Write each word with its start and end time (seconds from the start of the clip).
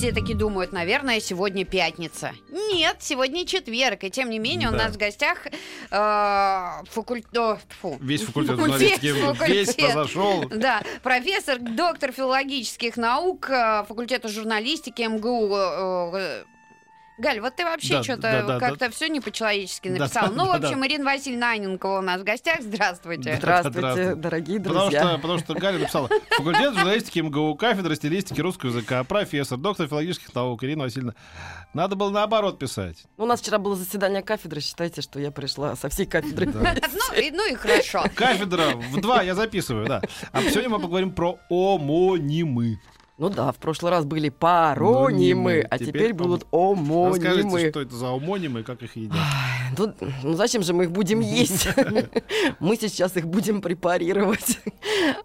Все 0.00 0.12
таки 0.12 0.32
думают, 0.32 0.72
наверное, 0.72 1.20
сегодня 1.20 1.66
пятница. 1.66 2.32
Нет, 2.72 2.96
сегодня 3.00 3.44
четверг. 3.44 4.02
И 4.04 4.10
тем 4.10 4.30
не 4.30 4.38
менее, 4.38 4.70
у 4.70 4.72
нас 4.72 4.94
в 4.94 4.96
гостях 4.96 5.46
э, 5.46 5.52
факуль- 5.90 7.22
о, 7.36 7.58
фу. 7.82 7.98
Весь 8.00 8.22
факультет 8.22 8.58
журналистики 8.58 9.46
весь 9.46 9.74
позашел. 9.74 10.48
Да, 10.48 10.80
профессор, 11.02 11.58
доктор 11.58 12.12
филологических 12.12 12.96
наук 12.96 13.50
э, 13.50 13.84
факультета 13.86 14.28
журналистики 14.28 15.02
МГУ. 15.02 16.16
Галь, 17.20 17.40
вот 17.40 17.54
ты 17.54 17.64
вообще 17.64 17.94
Да, 17.98 18.02
что-то 18.02 18.22
да, 18.22 18.42
да, 18.42 18.58
как-то 18.58 18.90
все 18.90 19.08
не 19.08 19.20
по-человечески 19.20 19.88
Да, 19.88 20.04
написал. 20.04 20.28
да, 20.28 20.34
ну, 20.34 20.44
в 20.46 20.58
да, 20.58 20.66
общем, 20.68 20.80
да. 20.80 20.86
Ирина 20.86 21.04
Васильевна 21.04 21.52
Анненкова 21.52 21.98
у 21.98 22.02
нас 22.02 22.20
в 22.20 22.24
гостях. 22.24 22.60
Здравствуйте. 22.60 23.32
Да. 23.32 23.36
Здравствуйте, 23.36 23.78
Здравствуйте. 23.78 24.14
дорогие 24.14 24.58
Потому 24.60 24.80
друзья. 24.80 25.00
что, 25.08 25.16
потому 25.18 25.38
что 25.38 25.54
Галя 25.54 25.78
написала 25.78 26.08
факультет 26.30 26.74
журналистики 26.74 27.18
МГУ, 27.20 27.54
кафедра 27.56 27.94
стилистики 27.94 28.40
русского 28.40 28.70
языка, 28.70 29.04
профессор, 29.04 29.58
доктор 29.58 29.86
филологических 29.86 30.34
наук 30.34 30.64
Ирина 30.64 30.84
Васильевна. 30.84 31.14
Надо 31.74 31.94
было 31.94 32.10
наоборот 32.10 32.58
писать. 32.58 33.04
У 33.16 33.26
нас 33.26 33.40
вчера 33.40 33.58
было 33.58 33.76
заседание 33.76 34.22
кафедры. 34.22 34.60
Считайте, 34.60 35.02
что 35.02 35.20
я 35.20 35.30
пришла 35.30 35.76
со 35.76 35.88
всей 35.88 36.06
кафедры. 36.06 36.50
Ну, 36.92 37.30
ну 37.32 37.50
и 37.50 37.54
хорошо. 37.54 38.04
Кафедра 38.14 38.70
в 38.74 39.00
два 39.00 39.22
я 39.22 39.34
записываю, 39.34 39.86
да. 39.86 40.00
А 40.32 40.42
сегодня 40.42 40.70
мы 40.70 40.78
поговорим 40.80 41.12
про 41.12 41.38
омонимы. 41.50 42.78
Ну 43.20 43.28
да, 43.28 43.52
в 43.52 43.56
прошлый 43.56 43.90
раз 43.90 44.06
были 44.06 44.30
паронимы, 44.30 45.60
а 45.68 45.76
Теперь 45.76 45.92
теперь 45.92 46.14
будут 46.14 46.46
Расскажите, 46.50 47.42
омонимы. 47.42 47.68
что 47.68 47.82
это 47.82 47.94
за 47.94 48.14
омонимы 48.14 48.60
и 48.60 48.62
как 48.62 48.82
их 48.82 48.96
едят. 48.96 49.18
Ну, 49.76 49.92
ну 50.22 50.32
зачем 50.32 50.62
же 50.62 50.72
мы 50.72 50.84
их 50.84 50.90
будем 50.90 51.20
есть? 51.20 51.68
Мы 52.60 52.76
сейчас 52.76 53.18
их 53.18 53.26
будем 53.26 53.60
препарировать. 53.60 54.58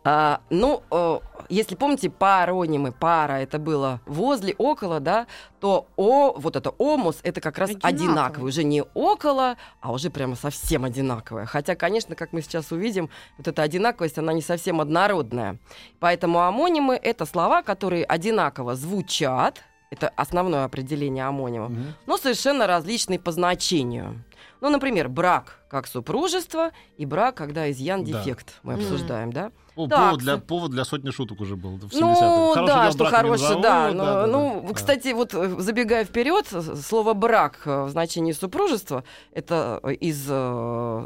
А, 0.03 0.41
Ну, 0.49 0.83
э, 0.91 1.19
если 1.49 1.75
помните, 1.75 2.09
паронимы, 2.09 2.91
пара, 2.91 3.33
это 3.33 3.59
было 3.59 4.01
возле, 4.05 4.53
около, 4.57 4.99
да, 4.99 5.27
то 5.59 5.87
о, 5.95 6.33
вот 6.37 6.55
это 6.55 6.69
омус, 6.71 7.19
это 7.23 7.41
как 7.41 7.57
раз 7.57 7.69
Одинаково. 7.71 7.89
одинаковый. 7.89 8.49
Уже 8.49 8.63
не 8.63 8.83
около, 8.93 9.55
а 9.81 9.91
уже 9.91 10.09
прямо 10.09 10.35
совсем 10.35 10.83
одинаковое. 10.85 11.45
Хотя, 11.45 11.75
конечно, 11.75 12.15
как 12.15 12.33
мы 12.33 12.41
сейчас 12.41 12.71
увидим, 12.71 13.09
вот 13.37 13.47
эта 13.47 13.61
одинаковость, 13.61 14.17
она 14.17 14.33
не 14.33 14.41
совсем 14.41 14.81
однородная. 14.81 15.57
Поэтому 15.99 16.39
амонимы— 16.41 16.95
это 17.01 17.25
слова, 17.25 17.61
которые 17.63 18.03
одинаково 18.05 18.75
звучат, 18.75 19.61
это 19.91 20.09
основное 20.15 20.65
определение 20.65 21.25
амонимов, 21.25 21.69
Мгм. 21.69 21.93
но 22.05 22.17
совершенно 22.17 22.67
различные 22.67 23.19
по 23.19 23.31
значению. 23.31 24.23
Ну, 24.65 24.71
например, 24.71 25.09
брак 25.09 25.59
как 25.69 25.85
супружество 25.85 26.71
и 26.97 27.05
брак, 27.05 27.35
когда 27.35 27.69
изъян 27.69 28.03
Да. 28.03 28.11
дефект. 28.23 28.59
Мы 28.63 28.73
обсуждаем, 28.73 29.31
да? 29.31 29.51
О, 29.75 29.87
Так, 29.87 29.99
повод, 29.99 30.19
для, 30.21 30.37
повод 30.37 30.71
для 30.71 30.85
сотни 30.85 31.11
шуток 31.11 31.39
уже 31.39 31.55
был 31.55 31.77
в 31.77 31.83
70-х. 31.83 31.99
Ну, 31.99 32.53
Хорошее 32.53 32.65
да, 32.75 32.91
что 32.91 33.05
хорошее, 33.05 33.61
да. 33.61 33.87
да, 33.89 33.93
но- 33.93 34.05
да, 34.05 34.25
ну, 34.27 34.65
да. 34.67 34.73
кстати, 34.73 35.13
вот 35.13 35.35
э, 35.35 35.55
забегая 35.59 36.03
вперед, 36.03 36.47
слово 36.47 37.13
брак 37.13 37.61
э, 37.65 37.83
в 37.83 37.89
значении 37.89 38.31
супружества 38.31 39.03
это 39.33 39.79
из 39.99 40.25
э, 40.29 41.05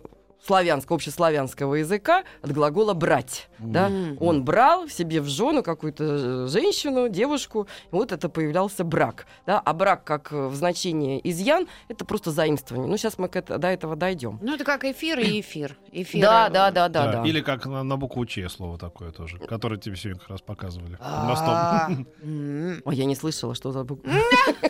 славянского, 0.50 0.96
общеславянского 0.96 1.76
языка 1.76 2.24
от 2.42 2.52
глагола 2.52 2.96
брать. 2.96 3.50
Да? 3.60 3.88
М. 3.88 4.18
Он 4.20 4.44
брал 4.44 4.90
себе 4.90 5.22
в 5.22 5.28
жену 5.28 5.62
какую-то 5.62 6.04
э, 6.04 6.48
женщину, 6.48 7.08
девушку, 7.08 7.68
и 7.92 7.96
вот 7.96 8.12
это 8.12 8.30
появлялся 8.30 8.84
брак. 8.84 9.28
Да? 9.46 9.60
А 9.64 9.74
брак, 9.74 10.04
как 10.06 10.32
э, 10.34 10.48
в 10.48 10.56
значении 10.56 11.22
изъян, 11.24 11.68
это 11.88 12.04
просто 12.04 12.32
заимствование. 12.32 12.90
Ну, 12.90 12.98
сейчас 12.98 13.20
мы 13.20 13.30
к 13.30 13.36
это- 13.36 13.60
до 13.60 13.68
этого 13.68 13.96
дойдем. 13.96 14.40
Ну, 14.42 14.56
это 14.56 14.64
как 14.64 14.86
эфир 14.86 15.20
и 15.20 15.40
эфир. 15.42 15.78
Эфир. 15.92 16.22
Да, 16.22 16.50
да, 16.50 16.72
да, 16.72 16.90
да, 16.90 17.12
да. 17.12 17.24
Или 17.24 17.42
как 17.42 17.68
на, 17.68 17.84
на 17.84 17.96
букву 17.98 18.26
Ч 18.26 18.50
слово 18.50 18.80
такое 18.80 19.12
тоже, 19.12 19.38
которое 19.38 19.78
тебе 19.78 19.96
сегодня 19.98 20.20
как 20.20 20.30
раз 20.32 20.42
показывали 20.42 20.98
мостом. 21.00 21.50
А, 21.54 21.90
м. 22.24 22.82
Ой, 22.86 22.96
я 22.96 23.06
не 23.06 23.16
слышала, 23.16 23.54
что 23.54 23.72
за 23.72 23.84
буква. 23.84 24.12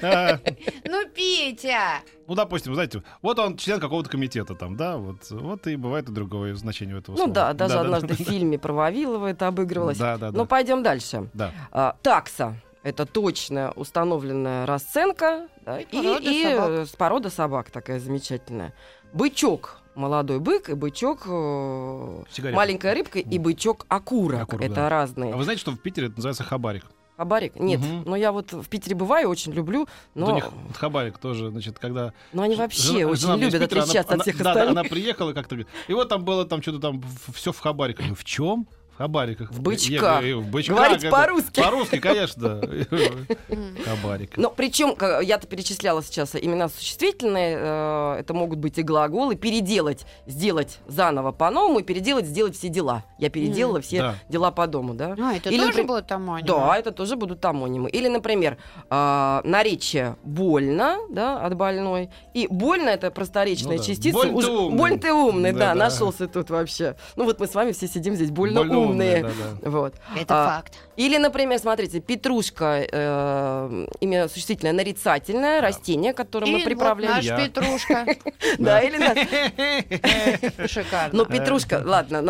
Ну, 0.86 1.08
Петя! 1.16 2.02
Ну, 2.30 2.36
допустим, 2.36 2.76
знаете, 2.76 3.02
вот 3.24 3.40
он 3.40 3.58
член 3.58 3.80
какого-то 3.80 4.08
комитета 4.08 4.54
там, 4.54 4.78
да, 4.78 4.98
вот, 4.98 5.32
вот 5.32 5.66
и 5.66 5.76
бывает 5.76 6.08
и 6.10 6.12
другое 6.12 6.54
значение 6.54 6.96
у 6.96 7.00
этого 7.00 7.16
Ну 7.16 7.24
слова. 7.24 7.34
да, 7.34 7.54
даже 7.54 7.74
да, 7.74 7.82
однажды 7.82 8.10
да, 8.10 8.14
в 8.14 8.18
фильме 8.18 8.60
про 8.60 8.72
Вавилова 8.72 9.26
это 9.26 9.48
обыгрывалось. 9.48 9.98
Да, 9.98 10.16
да, 10.20 10.30
да. 10.30 10.38
Ну, 10.38 10.46
пойдем 10.46 10.84
дальше. 10.84 11.28
Да. 11.34 11.52
А, 11.72 11.96
такса. 12.04 12.56
Это 12.84 13.08
точная 13.08 13.72
установленная 13.72 14.68
расценка 14.68 15.48
да, 15.66 15.80
и, 15.80 15.86
порода 15.98 16.30
и, 16.30 16.44
собак. 16.44 16.88
с 16.88 16.92
порода 16.92 17.30
собак 17.32 17.72
такая 17.72 18.00
замечательная. 18.00 18.76
Бычок 19.12 19.80
молодой 19.96 20.40
бык 20.40 20.70
и 20.70 20.76
бычок 20.76 21.24
э, 21.28 22.24
Сигарета. 22.32 22.56
маленькая 22.56 22.94
рыбка 22.94 23.18
и 23.18 23.38
бычок 23.40 23.88
окурок. 23.90 24.44
Окурок, 24.44 24.62
это 24.64 24.76
да. 24.76 24.90
разные. 24.90 25.34
А 25.34 25.38
вы 25.38 25.44
знаете, 25.44 25.62
что 25.62 25.72
в 25.72 25.80
Питере 25.80 26.08
это 26.08 26.18
называется 26.18 26.44
хабарик? 26.44 26.86
Хабарик? 27.20 27.58
Нет, 27.60 27.82
Мгм. 27.82 28.04
но 28.06 28.16
я 28.16 28.32
вот 28.32 28.54
в 28.54 28.70
Питере 28.70 28.96
бываю, 28.96 29.28
очень 29.28 29.52
люблю, 29.52 29.80
Вот 29.82 29.90
но, 30.16 30.28
у 30.32 30.36
них 30.36 30.46
вот 30.50 30.78
хабарик 30.78 31.18
тоже, 31.18 31.50
значит, 31.50 31.78
когда... 31.78 32.14
но 32.32 32.44
они 32.44 32.56
вообще 32.56 32.82
жена- 32.82 33.12
очень 33.12 33.22
жена 33.24 33.36
любят 33.36 33.62
Питера, 33.62 33.82
отличаться 33.82 34.14
она- 34.14 34.22
от 34.22 34.22
всех 34.22 34.36
она- 34.36 34.44
да, 34.46 34.54
да, 34.54 34.62
остальных. 34.62 34.80
она 34.80 34.90
приехала 34.90 35.34
как-то, 35.34 35.58
и 35.90 35.94
вот 35.94 36.08
там 36.08 36.24
было 36.24 36.46
там 36.46 36.62
что-то 36.62 36.80
там 36.80 37.04
все 37.34 37.52
в 37.52 37.60
говорю, 37.98 38.16
В 38.16 38.24
чем? 38.24 38.68
Хабариках. 39.00 39.50
В 39.52 39.62
бычках. 39.62 40.22
Я 40.26 40.36
в 40.36 40.46
бычках. 40.48 40.76
Говорите 40.76 41.08
это- 41.08 41.16
по-русски. 41.16 41.62
По-русски, 41.62 42.00
конечно. 42.00 42.60
Хабарик. 43.86 44.36
Но 44.36 44.50
причем, 44.50 44.94
ка- 44.94 45.22
я-то 45.22 45.48
перечисляла 45.48 46.04
сейчас 46.04 46.36
имена 46.36 46.68
существительные, 46.68 47.58
э, 47.62 48.16
это 48.20 48.34
могут 48.34 48.60
быть 48.60 48.78
и 48.78 48.84
глаголы, 48.84 49.38
переделать, 49.38 50.06
сделать 50.28 50.80
заново 50.86 51.32
по-новому, 51.32 51.80
и 51.80 51.84
переделать, 51.84 52.26
сделать 52.26 52.58
все 52.58 52.68
дела. 52.68 53.06
Я 53.18 53.30
переделала 53.30 53.80
все 53.80 54.16
дела 54.28 54.52
по 54.52 54.68
дому, 54.68 54.94
да? 54.94 55.16
А, 55.18 55.34
это 55.34 55.50
тоже 55.50 55.84
будет 55.84 56.12
амонимы? 56.12 56.46
Да, 56.46 56.78
это 56.78 56.92
тоже 56.92 57.16
будут 57.16 57.40
томонимы. 57.40 57.90
Или, 57.90 58.10
например, 58.10 58.58
э, 58.90 59.42
наречие 59.46 60.18
больно, 60.26 60.98
да, 61.10 61.40
от 61.40 61.56
больной. 61.56 62.10
И 62.34 62.48
больно 62.50 62.90
это 62.90 63.12
просторечная 63.12 63.78
Ну 63.78 63.84
частица. 63.84 64.18
Больно 64.18 64.42
ты 64.42 64.52
умный. 64.52 64.78
Больно 64.78 65.00
ты 65.00 65.14
умный, 65.14 65.54
Да, 65.54 65.74
нашелся 65.74 66.28
тут 66.28 66.50
вообще. 66.50 66.98
Ну 67.16 67.24
вот 67.24 67.40
мы 67.40 67.48
с 67.48 67.56
вами 67.56 67.72
все 67.72 67.88
сидим 67.88 68.16
здесь 68.16 68.30
больно, 68.30 68.60
Больно 68.60 68.89
умные. 68.90 69.24
да, 69.24 69.30
да. 69.62 69.70
Вот. 69.70 69.94
Это 70.16 70.46
А, 70.46 70.48
факт. 70.58 70.74
Или, 70.96 71.18
например, 71.18 71.60
смотрите, 71.60 72.00
петрушка, 72.02 72.86
э, 72.92 73.86
имя 74.02 74.28
существительное 74.28 74.74
нарицательное, 74.74 75.62
растение, 75.62 76.14
которое 76.14 76.48
И 76.48 76.52
мы 76.52 76.58
вот 76.58 76.66
приправляем. 76.66 77.16
наш 77.16 77.26
Я. 77.26 77.38
Петрушка. 77.38 78.06
Да, 78.60 78.82
или 78.82 78.98
Шикарно. 80.68 81.10
Ну, 81.18 81.26
Петрушка, 81.26 81.82
ладно, 81.86 82.22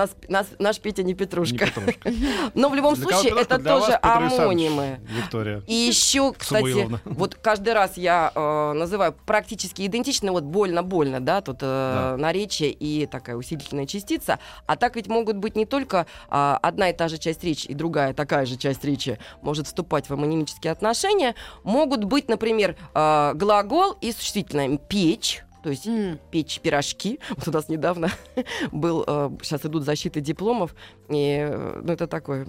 наш 0.59 0.80
Петя 0.80 1.03
не 1.03 1.14
Петрушка. 1.14 1.68
Но 2.53 2.70
в 2.70 2.76
любом 2.76 2.96
случае, 2.96 3.34
это 3.40 3.58
тоже 3.59 3.97
амонимы. 4.02 5.00
Виктория. 5.09 5.62
И 5.68 5.74
еще, 5.74 6.34
кстати, 6.34 6.90
вот 7.06 7.36
каждый 7.36 7.74
раз 7.74 7.97
я 7.97 8.31
э, 8.34 8.74
называю 8.74 9.14
практически 9.26 9.86
идентично, 9.86 10.31
вот 10.31 10.44
больно-больно, 10.44 11.20
да, 11.20 11.41
тут 11.41 11.58
э, 11.62 11.66
Да. 11.70 12.18
наречие 12.18 12.72
и 12.72 13.06
такая 13.06 13.36
усилительная 13.36 13.86
частица. 13.86 14.40
А 14.68 14.76
так 14.76 14.96
ведь 14.96 15.08
могут 15.08 15.38
быть 15.38 15.56
не 15.56 15.66
только 15.66 16.06
а, 16.30 16.48
одна 16.57 16.89
и 16.89 16.93
та 16.93 17.07
же 17.07 17.17
часть 17.17 17.43
речи 17.43 17.67
и 17.67 17.73
другая 17.73 18.13
такая 18.13 18.45
же 18.45 18.57
часть 18.57 18.83
речи 18.83 19.19
может 19.41 19.67
вступать 19.67 20.09
в 20.09 20.13
амонимические 20.13 20.71
отношения. 20.71 21.35
Могут 21.63 22.03
быть, 22.03 22.29
например, 22.29 22.75
э, 22.93 23.33
глагол 23.35 23.93
и 24.01 24.11
существительное 24.11 24.77
печь. 24.77 25.43
То 25.63 25.69
есть 25.69 25.87
М. 25.87 26.19
печь 26.31 26.59
пирожки. 26.61 27.19
Вот 27.35 27.47
у 27.47 27.51
нас 27.51 27.69
недавно 27.69 28.09
был, 28.71 29.03
э, 29.05 29.29
сейчас 29.41 29.66
идут 29.66 29.84
защиты 29.84 30.22
дипломов, 30.22 30.73
и, 31.09 31.47
э, 31.49 31.81
ну, 31.84 31.93
это 31.93 32.07
такой 32.07 32.46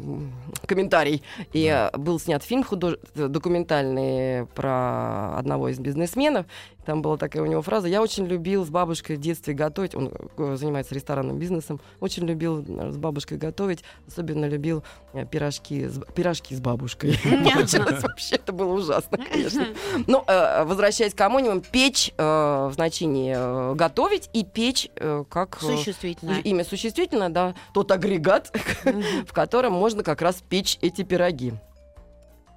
комментарий. 0.67 1.23
И 1.53 1.67
э, 1.67 1.97
был 1.97 2.21
снят 2.21 2.43
фильм 2.43 2.63
худож... 2.63 2.99
документальный 3.15 4.47
про 4.47 5.37
одного 5.39 5.69
из 5.69 5.79
бизнесменов. 5.79 6.47
Там 6.91 7.03
была 7.03 7.17
такая 7.17 7.45
у 7.45 7.47
него 7.47 7.63
фраза. 7.63 7.87
Я 7.87 8.03
очень 8.03 8.27
любил 8.27 8.67
с 8.67 8.69
бабушкой 8.69 9.15
в 9.15 9.21
детстве 9.21 9.55
готовить. 9.55 9.95
Он 9.95 10.11
э, 10.37 10.57
занимается 10.57 10.93
ресторанным 10.93 11.39
бизнесом. 11.39 11.81
Очень 12.01 12.27
любил 12.27 12.65
э, 12.67 12.91
с 12.91 12.97
бабушкой 12.97 13.39
готовить. 13.39 13.85
Особенно 14.09 14.47
любил 14.47 14.83
э, 15.13 15.25
пирожки 15.25 15.87
с, 15.87 16.01
пирожки 16.17 16.53
с 16.53 16.61
бабушкой. 16.61 17.17
Получилось 17.55 18.03
вообще, 18.03 18.35
это 18.35 18.53
было 18.53 18.75
ужасно, 18.75 19.19
конечно. 19.19 19.69
Ну, 20.09 20.25
э, 20.27 20.65
возвращаясь 20.65 21.15
к 21.15 21.21
амонимам, 21.21 21.61
печь 21.61 22.13
в 22.19 22.73
значении 22.75 23.75
готовить 23.77 24.29
и 24.33 24.45
печь 24.45 24.91
как 25.29 25.61
Существительное. 25.61 26.41
имя 26.41 26.65
существительное, 26.65 27.29
да, 27.29 27.55
тот 27.73 27.93
агрегат, 27.93 28.53
в 29.29 29.33
котором 29.33 29.75
можно 29.75 30.03
как 30.03 30.23
раз 30.23 30.43
печь 30.49 30.77
эти 30.83 31.03
пироги. 31.03 31.53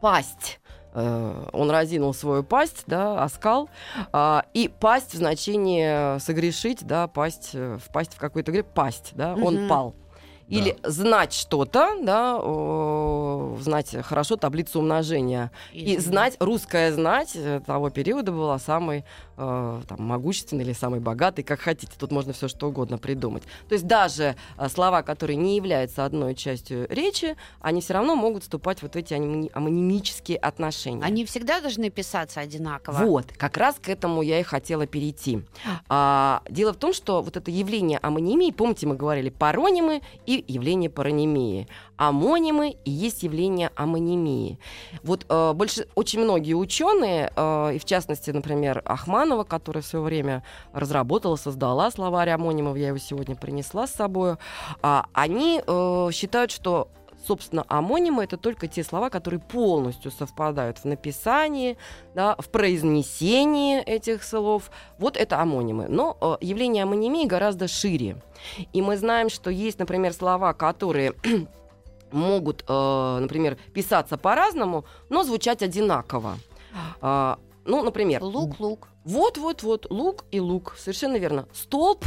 Пасть. 0.02 0.60
Э, 0.94 1.46
Он 1.54 1.72
разинул 1.72 2.14
свою 2.14 2.44
пасть, 2.44 2.84
да, 2.88 3.24
оскал. 3.24 3.70
А, 4.12 4.46
И 4.54 4.68
пасть 4.68 5.14
в 5.14 5.18
значении 5.18 6.20
согрешить, 6.20 6.86
да, 6.86 7.08
пасть, 7.08 7.52
э, 7.54 7.78
впасть 7.84 8.14
в 8.14 8.18
какой-то 8.20 8.52
грех, 8.52 8.66
пасть, 8.66 9.12
да, 9.16 9.34
он 9.34 9.56
Мгм. 9.56 9.68
пал. 9.70 9.96
Или 10.50 10.78
знать 10.84 11.34
что-то, 11.34 11.98
да, 12.04 12.38
о, 12.38 13.58
знать 13.60 13.96
хорошо 14.04 14.36
таблицу 14.36 14.80
умножения. 14.80 15.52
И 15.72 15.98
знать, 15.98 16.36
русская 16.40 16.92
знать 16.92 17.32
э, 17.36 17.62
того 17.66 17.90
периода 17.90 18.32
была 18.32 18.60
самой 18.60 19.04
э, 19.38 19.82
там, 19.88 20.02
могущественной 20.02 20.64
или 20.64 20.74
самой 20.74 21.00
богатой, 21.00 21.44
как 21.44 21.60
хотите. 21.60 21.94
Тут 21.98 22.12
можно 22.12 22.34
все 22.34 22.48
что 22.48 22.68
угодно 22.68 22.98
придумать. 22.98 23.44
То 23.68 23.74
есть 23.74 23.88
даже 23.88 24.36
э, 24.58 24.70
слова, 24.70 25.02
которые 25.02 25.38
не 25.38 25.56
являются 25.56 26.06
одной 26.06 26.36
частью 26.36 26.88
речи, 26.90 27.36
они 27.62 27.82
все 27.82 27.94
равно 27.94 28.16
могут 28.16 28.44
вступать 28.44 28.82
вот 28.82 28.94
в 28.94 28.96
эти 28.96 29.14
амони- 29.14 29.52
амонимические 29.54 30.38
отношения. 30.38 31.04
Они 31.04 31.26
всегда 31.26 31.62
должны 31.62 31.90
писаться 31.90 32.40
одинаково. 32.40 33.06
Вот, 33.06 33.26
как 33.38 33.58
раз 33.58 33.76
к 33.82 33.90
этому 33.90 34.22
я 34.22 34.40
и 34.40 34.44
хотела 34.44 34.86
перейти. 34.88 35.42
А, 35.90 36.42
дело 36.50 36.74
в 36.74 36.78
том, 36.78 36.94
что 36.94 37.22
вот 37.22 37.38
это 37.38 37.52
явление 37.52 38.00
амонимии, 38.02 38.52
помните, 38.52 38.88
мы 38.88 38.96
говорили 38.96 39.30
паронимы 39.30 40.02
и 40.26 40.44
явление 40.48 40.90
паронимии. 40.90 41.68
Амонимы 41.98 42.76
и 42.86 42.92
есть 42.92 43.24
явление 43.24 43.72
амонимии. 43.76 44.60
Вот 45.04 45.26
э, 45.30 45.54
больше, 45.54 45.88
очень 45.96 46.22
многие 46.22 46.54
ученые, 46.54 47.32
э, 47.36 47.76
и 47.76 47.80
в 47.80 47.86
частности, 47.86 48.32
например, 48.32 48.82
Ахманова, 49.24 49.44
которая 49.44 49.82
в 49.82 49.86
свое 49.86 50.04
время 50.04 50.44
разработала, 50.74 51.36
создала 51.38 51.90
словарь 51.92 52.30
амонимов, 52.30 52.78
я 52.78 52.88
его 52.88 52.98
сегодня 52.98 53.36
принесла 53.36 53.88
с 53.88 53.94
собой, 53.94 54.36
а, 54.82 55.06
они 55.14 55.62
э, 55.66 56.10
считают, 56.12 56.52
что 56.52 56.90
собственно, 57.26 57.64
амонимы 57.70 58.26
это 58.26 58.36
только 58.36 58.68
те 58.68 58.84
слова, 58.84 59.10
которые 59.10 59.40
полностью 59.40 60.12
совпадают 60.12 60.80
в 60.80 60.86
написании, 60.86 61.78
да, 62.14 62.36
в 62.38 62.50
произнесении 62.50 63.82
этих 63.82 64.26
слов. 64.26 64.70
Вот 65.00 65.16
это 65.16 65.40
амонимы. 65.40 65.86
Но 65.88 66.18
э, 66.20 66.46
явление 66.46 66.84
амонимии 66.84 67.26
гораздо 67.26 67.70
шире. 67.70 68.22
И 68.74 68.82
мы 68.82 68.98
знаем, 68.98 69.30
что 69.30 69.50
есть, 69.50 69.80
например, 69.80 70.12
слова, 70.12 70.52
которые 70.52 71.14
могут, 72.12 72.66
э, 72.68 73.18
например, 73.22 73.58
писаться 73.74 74.18
по-разному, 74.18 74.84
но 75.08 75.24
звучать 75.24 75.64
одинаково. 75.64 76.38
А, 77.00 77.40
ну, 77.64 77.84
например, 77.84 78.22
Лук-лук. 78.22 78.90
Вот-вот-вот, 79.06 79.88
лук 79.90 80.26
и 80.32 80.40
лук, 80.40 80.76
совершенно 80.78 81.18
верно. 81.18 81.48
Столб, 81.54 82.06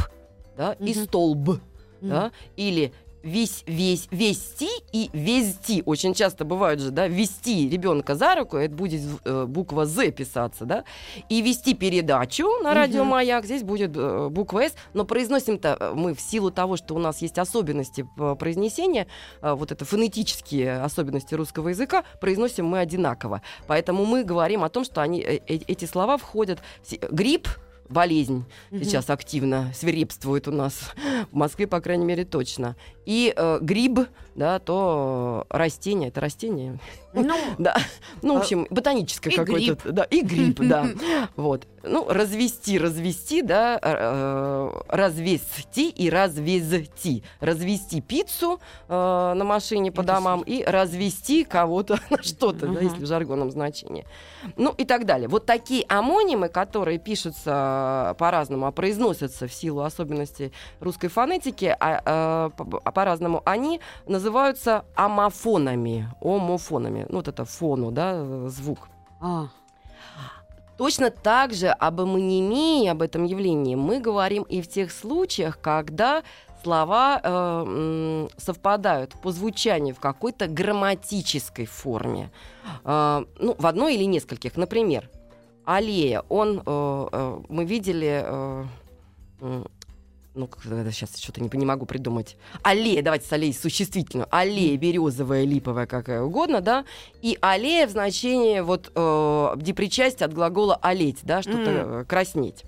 да, 0.55 0.73
и 0.73 0.91
Мгм. 0.93 1.03
столб, 1.05 1.59
да, 2.01 2.31
или 2.55 2.93
весь, 3.27 3.63
весь, 3.67 4.07
вести 4.11 4.69
и 4.91 5.09
везти. 5.13 5.83
Очень 5.85 6.13
часто 6.13 6.45
бывают 6.45 6.81
же, 6.81 6.91
да, 6.91 7.07
вести 7.07 7.69
ребенка 7.69 8.15
за 8.15 8.35
руку, 8.35 8.57
это 8.57 8.73
будет 8.73 9.01
э, 9.25 9.45
буква 9.45 9.85
З 9.85 10.11
писаться, 10.11 10.65
да, 10.65 10.83
и 11.29 11.41
вести 11.41 11.73
передачу 11.73 12.47
на 12.63 12.73
радио. 12.73 13.03
Маяк, 13.03 13.45
здесь 13.45 13.63
будет 13.63 13.91
э, 13.95 14.29
буква 14.29 14.63
С, 14.63 14.73
но 14.93 15.05
произносим-то 15.05 15.77
э, 15.79 15.93
мы 15.93 16.13
в 16.13 16.21
силу 16.21 16.51
того, 16.51 16.77
что 16.77 16.95
у 16.95 16.99
нас 16.99 17.21
есть 17.21 17.37
особенности 17.37 18.07
произнесения, 18.39 19.07
э, 19.41 19.53
вот 19.53 19.71
это 19.71 19.85
фонетические 19.85 20.81
особенности 20.81 21.35
русского 21.35 21.69
языка, 21.69 22.03
произносим 22.19 22.65
мы 22.65 22.79
одинаково. 22.79 23.41
Поэтому 23.67 24.05
мы 24.05 24.23
говорим 24.23 24.63
о 24.63 24.69
том, 24.69 24.83
что 24.83 25.01
они, 25.01 25.21
э, 25.21 25.39
э, 25.47 25.59
эти 25.67 25.85
слова 25.85 26.17
входят 26.17 26.59
в 26.83 27.13
грипп, 27.13 27.47
болезнь 27.89 28.45
Мгм. 28.71 28.83
сейчас 28.83 29.09
активно 29.09 29.71
свирепствует 29.73 30.47
у 30.47 30.51
нас 30.51 30.91
в 31.31 31.35
Москве, 31.35 31.67
по 31.67 31.79
крайней 31.81 32.05
мере, 32.05 32.25
точно. 32.25 32.75
И 33.05 33.33
э, 33.35 33.59
гриб, 33.61 33.99
да, 34.35 34.59
то 34.59 35.45
растение, 35.49 36.09
это 36.09 36.21
растение, 36.21 36.79
Ну, 37.13 37.27
да, 37.57 37.75
ну, 38.21 38.33
в 38.35 38.37
А, 38.37 38.39
общем, 38.41 38.67
ботаническое 38.69 39.33
какое-то, 39.33 39.91
да, 39.91 40.03
и 40.03 40.21
гриб, 40.21 40.59
да, 40.61 40.87
вот. 41.35 41.67
Ну, 41.83 42.05
развести, 42.09 42.79
развести, 42.79 43.41
да, 43.41 43.79
э, 43.81 44.71
развести 44.89 45.89
и 45.89 46.09
развезти. 46.09 47.23
Развести 47.39 48.01
пиццу 48.01 48.59
э, 48.89 49.33
на 49.35 49.43
машине 49.43 49.91
по 49.91 50.03
домам 50.03 50.41
и 50.41 50.63
развести 50.63 51.43
кого-то 51.43 51.99
на 52.09 52.21
что-то, 52.23 52.67
да, 52.67 52.79
если 52.81 53.03
в 53.03 53.07
жаргонном 53.07 53.51
значении. 53.51 54.05
Ну 54.55 54.73
и 54.77 54.85
так 54.85 55.05
далее. 55.05 55.27
Вот 55.27 55.45
такие 55.45 55.85
амонимы, 55.87 56.49
которые 56.49 56.97
пишутся 56.99 58.15
по-разному, 58.17 58.65
а 58.65 58.71
произносятся 58.71 59.47
в 59.47 59.53
силу 59.53 59.81
особенностей 59.81 60.51
русской 60.79 61.07
фонетики, 61.09 61.75
а, 61.79 62.49
э, 62.49 62.49
по- 62.57 62.91
по-разному, 62.91 63.41
они 63.45 63.79
называются 64.07 64.83
амофонами, 64.95 66.07
омофонами. 66.21 67.05
Ну, 67.09 67.17
вот 67.17 67.27
это 67.27 67.45
фону, 67.45 67.91
да, 67.91 68.13
э, 68.15 68.47
звук. 68.49 68.89
а, 69.21 69.47
Точно 70.77 71.09
так 71.09 71.53
же 71.53 71.69
об 71.69 72.01
амонимии, 72.01 72.87
об 72.87 73.01
этом 73.01 73.23
явлении 73.23 73.75
мы 73.75 73.99
говорим 73.99 74.43
и 74.43 74.61
в 74.61 74.67
тех 74.67 74.91
случаях, 74.91 75.59
когда 75.59 76.23
слова 76.63 77.19
э, 77.23 78.27
совпадают 78.37 79.15
по 79.21 79.31
звучанию 79.31 79.95
в 79.95 79.99
какой-то 79.99 80.47
грамматической 80.47 81.65
форме. 81.65 82.31
Э, 82.83 83.25
ну, 83.39 83.55
в 83.57 83.65
одной 83.65 83.95
или 83.95 84.03
нескольких. 84.03 84.55
Например, 84.55 85.09
аллея. 85.65 86.23
Он, 86.29 86.61
э, 86.65 87.07
э, 87.11 87.39
мы 87.49 87.65
видели... 87.65 88.23
э, 88.23 88.65
ну, 90.37 90.49
сейчас 90.91 91.17
что-то 91.17 91.41
не, 91.41 91.49
не 91.51 91.65
могу 91.65 91.85
придумать. 91.85 92.37
Аллея, 92.63 93.01
давайте 93.01 93.27
с 93.27 93.33
аллеей 93.33 93.53
существительную. 93.53 94.27
Аллея 94.31 94.77
березовая, 94.77 95.43
липовая, 95.43 95.87
какая 95.87 96.21
угодно, 96.21 96.61
да. 96.61 96.85
И 97.21 97.37
аллея 97.41 97.87
в 97.87 97.91
значении 97.91 98.59
вот 98.61 98.91
э, 98.95 99.53
депричастие 99.57 100.25
от 100.25 100.33
глагола 100.33 100.77
олеть, 100.81 101.19
да, 101.23 101.41
что-то 101.41 101.71
э, 101.71 102.05
краснеть. 102.07 102.63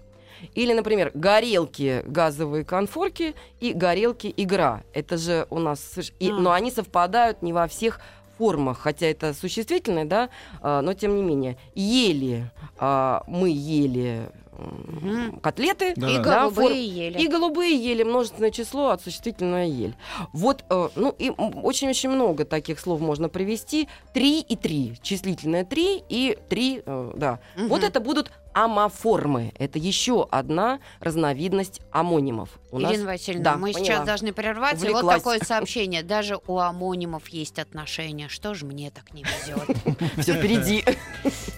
Или, 0.55 0.73
например, 0.73 1.11
горелки, 1.13 2.01
газовые 2.05 2.63
конфорки 2.63 3.35
и 3.59 3.73
горелки 3.73 4.33
игра. 4.35 4.83
Это 4.93 5.17
же 5.17 5.45
у 5.49 5.59
нас, 5.59 5.99
и- 6.19 6.29
А. 6.29 6.33
но 6.33 6.51
они 6.51 6.71
совпадают 6.71 7.41
не 7.41 7.53
во 7.53 7.67
всех 7.67 7.99
формах, 8.37 8.79
хотя 8.79 9.07
это 9.07 9.33
существительное, 9.33 10.05
да, 10.05 10.29
а, 10.61 10.81
но 10.81 10.93
тем 10.93 11.13
не 11.17 11.21
менее. 11.23 11.57
Ели, 11.75 12.49
а, 12.77 13.23
мы 13.27 13.49
ели 13.49 14.29
Мгм. 14.59 15.39
котлеты, 15.39 15.93
Да, 15.95 16.09
и 16.09 16.17
да. 16.17 16.41
Голубые 16.41 16.67
фор- 16.69 16.71
ели. 16.77 17.17
и 17.21 17.27
голубые 17.27 17.75
ели 17.75 18.03
множественное 18.03 18.51
число 18.51 18.89
от 18.89 19.01
существительного 19.01 19.63
ель. 19.63 19.95
Вот, 20.33 20.63
э, 20.69 20.89
ну, 20.95 21.15
и 21.17 21.29
очень-очень 21.29 22.09
много 22.09 22.45
таких 22.45 22.79
слов 22.79 22.99
можно 23.01 23.29
привести. 23.29 23.87
Три 24.13 24.41
и 24.41 24.55
три. 24.55 24.95
Числительное 25.01 25.65
три 25.65 26.03
и 26.09 26.37
три, 26.49 26.81
э, 26.85 27.11
да. 27.15 27.39
Мгм. 27.55 27.67
Вот 27.69 27.83
это 27.83 27.99
будут 27.99 28.31
амоформы. 28.51 29.53
Это 29.59 29.77
еще 29.79 30.27
одна 30.31 30.79
разновидность 30.99 31.81
амонимов. 31.91 32.49
У 32.71 32.79
нас- 32.79 32.91
Ирина 32.93 33.05
Васильевна, 33.05 33.43
Да, 33.51 33.57
мы 33.57 33.71
поняла. 33.71 33.85
сейчас 33.85 34.05
должны 34.05 34.33
прерваться. 34.33 34.85
И 34.85 34.89
вот 34.89 35.03
Увлеклась. 35.03 35.17
такое 35.21 35.39
сообщение. 35.43 36.03
Даже 36.03 36.39
у 36.47 36.57
амонимов 36.57 37.27
есть 37.29 37.59
отношения. 37.59 38.27
Что 38.27 38.53
же 38.55 38.65
мне 38.65 38.89
так 38.91 39.13
не 39.13 39.23
везет? 39.23 39.77
Все 40.17 40.33
впереди. 40.33 40.83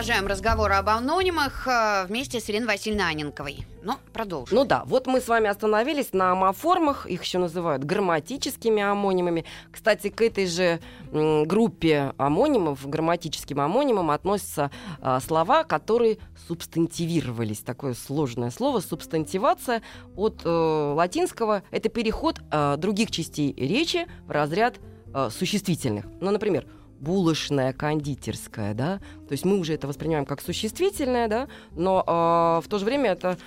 Продолжаем 0.00 0.28
разговор 0.28 0.72
об 0.72 0.88
анонимах 0.88 1.68
э, 1.68 2.06
вместе 2.06 2.40
с 2.40 2.48
Ириной 2.48 2.68
Васильевной 2.68 3.10
Аненковой. 3.10 3.66
Ну, 3.82 3.96
продолжим. 4.14 4.56
Ну 4.56 4.64
да, 4.64 4.84
вот 4.86 5.06
мы 5.06 5.20
с 5.20 5.28
вами 5.28 5.46
остановились 5.46 6.14
на 6.14 6.32
амоформах, 6.32 7.04
их 7.04 7.22
еще 7.22 7.36
называют 7.36 7.84
грамматическими 7.84 8.82
амонимами. 8.82 9.44
Кстати, 9.70 10.08
к 10.08 10.22
этой 10.22 10.46
же 10.46 10.80
группе 11.12 12.14
амонимов, 12.16 12.88
грамматическим 12.88 13.60
амонимам, 13.60 14.10
относятся 14.10 14.70
а, 15.02 15.20
слова, 15.20 15.64
которые 15.64 16.16
субстантивировались. 16.48 17.58
Такое 17.58 17.92
сложное 17.92 18.50
слово, 18.50 18.80
субстантивация 18.80 19.82
от 20.16 20.40
э, 20.46 20.48
латинского. 20.96 21.62
Это 21.70 21.90
переход 21.90 22.40
э, 22.50 22.76
других 22.78 23.10
частей 23.10 23.52
речи 23.52 24.06
в 24.26 24.30
разряд 24.30 24.76
э, 25.12 25.28
существительных. 25.30 26.06
Ну, 26.22 26.30
например, 26.30 26.64
булочная, 27.00 27.72
кондитерская, 27.72 28.74
да, 28.74 29.00
то 29.30 29.34
есть 29.34 29.44
мы 29.44 29.60
уже 29.60 29.74
это 29.74 29.86
воспринимаем 29.86 30.26
как 30.26 30.40
существительное, 30.40 31.28
да, 31.28 31.46
но 31.76 32.02
э, 32.04 32.66
в 32.66 32.68
то 32.68 32.78
же 32.80 32.84
время 32.84 33.12
это 33.12 33.38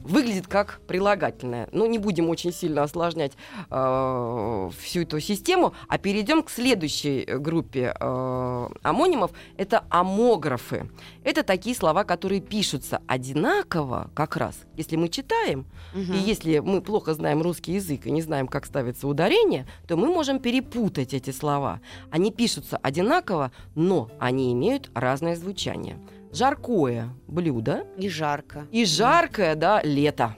выглядит 0.00 0.48
как 0.48 0.80
прилагательное. 0.88 1.68
Ну, 1.70 1.86
не 1.86 1.98
будем 1.98 2.28
очень 2.28 2.52
сильно 2.52 2.82
осложнять 2.82 3.34
э, 3.70 4.70
всю 4.80 5.02
эту 5.02 5.20
систему, 5.20 5.74
а 5.86 5.96
перейдем 5.98 6.42
к 6.42 6.50
следующей 6.50 7.22
э, 7.24 7.38
группе 7.38 7.94
э, 8.00 8.68
амонимов. 8.82 9.30
Это 9.56 9.84
амографы. 9.90 10.90
Это 11.22 11.44
такие 11.44 11.76
слова, 11.76 12.02
которые 12.02 12.40
пишутся 12.40 13.00
одинаково 13.06 14.10
как 14.14 14.36
раз. 14.36 14.56
Если 14.76 14.96
мы 14.96 15.08
читаем, 15.08 15.66
Мгм. 15.94 16.14
и 16.14 16.18
если 16.18 16.58
мы 16.58 16.80
плохо 16.82 17.14
знаем 17.14 17.42
русский 17.42 17.74
язык 17.74 18.06
и 18.06 18.10
не 18.10 18.22
знаем, 18.22 18.48
как 18.48 18.66
ставится 18.66 19.06
ударение, 19.06 19.68
то 19.86 19.96
мы 19.96 20.08
можем 20.08 20.40
перепутать 20.40 21.14
эти 21.14 21.30
слова. 21.30 21.80
Они 22.10 22.32
пишутся 22.32 22.76
одинаково, 22.82 23.52
но 23.76 24.10
они 24.18 24.52
имеют 24.52 24.90
разное 25.28 25.36
звучание. 25.36 25.98
Жаркое 26.32 27.08
блюдо 27.26 27.86
И 27.96 28.08
жарко. 28.08 28.66
и 28.70 28.84
жаркое, 28.84 29.54
да, 29.54 29.80
лето. 29.82 30.36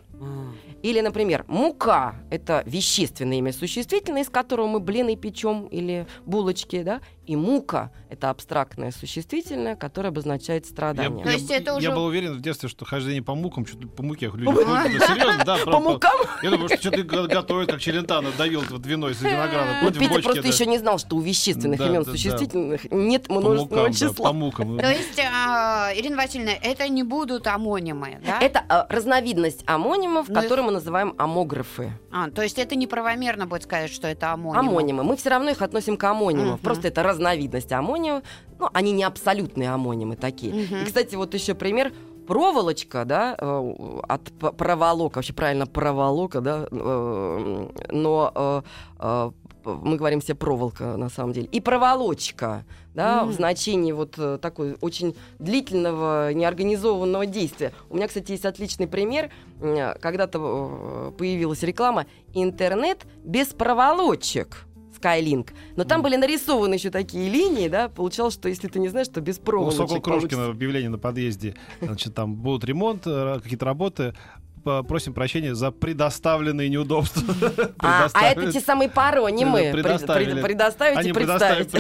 Или, 0.83 1.01
например, 1.01 1.45
мука– 1.49 2.15
это 2.31 2.63
вещественное 2.67 3.39
имя 3.39 3.53
существительное, 3.53 4.23
из 4.23 4.29
которого 4.31 4.67
мы 4.67 4.81
блины 4.81 5.17
печем 5.17 5.67
или 5.67 6.07
булочки, 6.27 6.83
да? 6.83 7.01
И 7.27 7.37
мука– 7.37 7.93
это 8.11 8.31
абстрактное 8.31 8.91
существительное, 8.91 9.77
которое 9.77 10.09
обозначает 10.09 10.67
страдание. 10.67 11.23
То 11.23 11.31
есть 11.31 11.49
я, 11.51 11.59
это 11.59 11.71
я 11.73 11.77
уже- 11.77 11.91
был 11.93 12.05
уверен 12.07 12.33
в 12.37 12.41
детстве, 12.41 12.69
что 12.69 12.85
хождение 12.85 13.23
по 13.23 13.35
мукам, 13.35 13.67
что-то 13.67 13.87
по 13.89 14.03
муке 14.03 14.31
люди 14.35 14.45
ходят. 14.53 14.67
Да, 14.67 15.07
Серьезно, 15.07 15.45
да. 15.45 15.59
По 15.65 15.79
мукам? 15.81 16.11
Я 16.43 16.51
думаю, 16.51 16.69
что 16.69 16.79
что-то 16.79 17.03
го- 17.05 17.29
готовят, 17.29 17.71
как 17.71 17.81
Челентано 17.81 18.31
давил 18.37 18.63
вот 18.69 18.85
вино 18.87 19.11
из 19.11 19.21
винограда. 19.23 19.77
Петя 19.83 20.01
бочке, 20.09 20.23
просто 20.23 20.49
еще 20.49 20.67
не 20.67 20.79
знал, 20.79 20.99
что 20.99 21.17
у 21.17 21.21
вещественных 21.21 21.79
имен 21.81 22.05
существительных 22.05 22.91
нет 22.91 23.29
множественного 23.29 23.93
числа. 23.93 24.25
по 24.27 24.33
мукам. 24.33 24.79
То 24.79 24.91
есть, 24.91 25.21
а, 25.21 25.91
Ирина 25.95 26.17
Васильевна, 26.17 26.53
это 26.63 26.89
не 26.89 27.03
будут 27.05 27.47
амонимы, 27.47 28.19
да? 28.27 28.41
Это 28.41 28.65
а, 28.69 28.87
разновидность 28.89 29.63
амонимов, 29.67 30.29
Ну, 30.29 30.35
которые 30.35 30.65
мы 30.71 30.75
называем 30.75 31.15
амографы. 31.19 31.93
А, 32.13 32.31
то 32.31 32.43
есть 32.43 32.59
это 32.59 32.77
неправомерно 32.77 33.47
будет 33.47 33.65
сказать, 33.65 33.91
что 33.91 34.07
это 34.07 34.33
амонимы. 34.33 34.59
Амонимы. 34.59 35.03
Мы 35.03 35.17
все 35.17 35.31
равно 35.31 35.51
их 35.51 35.63
относим 35.63 35.97
к 35.97 36.05
амонимам. 36.05 36.51
Мгм. 36.51 36.59
Просто 36.59 36.89
это 36.89 37.03
разновидность 37.03 37.73
амонимов. 37.73 38.23
Ну, 38.59 38.69
они 38.73 38.93
не 38.93 39.03
абсолютные 39.03 39.71
амонимы 39.71 40.17
такие. 40.17 40.55
Мгм. 40.55 40.83
И, 40.83 40.85
кстати, 40.85 41.17
вот 41.17 41.35
еще 41.35 41.55
пример. 41.55 41.93
Проволочка, 42.27 43.05
да, 43.05 43.35
э, 43.37 44.01
от 44.07 44.31
проволока, 44.57 45.19
вообще 45.19 45.33
правильно 45.33 45.67
проволока, 45.67 46.41
да, 46.41 46.69
э, 46.71 47.69
но 47.91 48.63
э, 49.01 49.31
мы 49.65 49.97
говорим 49.97 50.21
все 50.21 50.35
проволока 50.35 50.97
на 50.97 51.09
самом 51.09 51.33
деле. 51.33 51.49
И 51.53 51.61
проволочка, 51.61 52.65
да, 52.95 53.23
Мгм. 53.23 53.31
в 53.31 53.35
значении 53.35 53.93
вот 53.93 54.15
э, 54.19 54.39
такой 54.41 54.77
очень 54.81 55.15
длительного, 55.39 56.33
неорганизованного 56.33 57.27
действия. 57.27 57.73
У 57.91 57.97
меня, 57.97 58.09
кстати, 58.09 58.33
есть 58.33 58.45
отличный 58.45 58.87
пример. 58.89 59.31
М, 59.61 59.95
Когда-то 60.01 61.11
э, 61.13 61.13
появилась 61.19 61.63
реклама 61.63 62.07
«Интернет 62.35 63.07
без 63.25 63.49
проволочек». 63.49 64.67
Skylink. 65.01 65.53
Но 65.77 65.85
там 65.85 66.03
были 66.03 66.17
нарисованы 66.17 66.75
еще 66.75 66.91
такие 66.91 67.31
линии, 67.31 67.69
да, 67.69 67.89
получалось, 67.89 68.35
что 68.35 68.51
если 68.51 68.69
ты 68.69 68.79
не 68.79 68.89
знаешь, 68.89 69.09
то 69.09 69.23
без 69.23 69.39
У 69.39 69.43
проволочек 69.43 69.79
Сокол 69.79 70.01
получится. 70.03 70.29
Крошкина 70.37 70.51
объявление 70.51 70.91
на 70.91 70.99
подъезде. 70.99 71.55
Значит, 71.81 72.15
там 72.15 72.35
будут 72.35 72.65
ремонт, 72.65 73.07
э, 73.07 73.41
какие-то 73.43 73.65
работы. 73.65 74.15
Просим 74.63 75.15
прощения 75.15 75.55
за 75.55 75.71
предоставленные 75.71 76.69
неудобства. 76.69 77.35
А, 77.79 78.09
а 78.13 78.25
это 78.27 78.53
те 78.53 78.61
самые 78.61 78.89
паронимы. 78.89 79.71
Предоставили. 79.73 80.33
пред- 80.33 80.43
Предоставить 80.45 81.07
и 81.07 81.13
представить. 81.13 81.73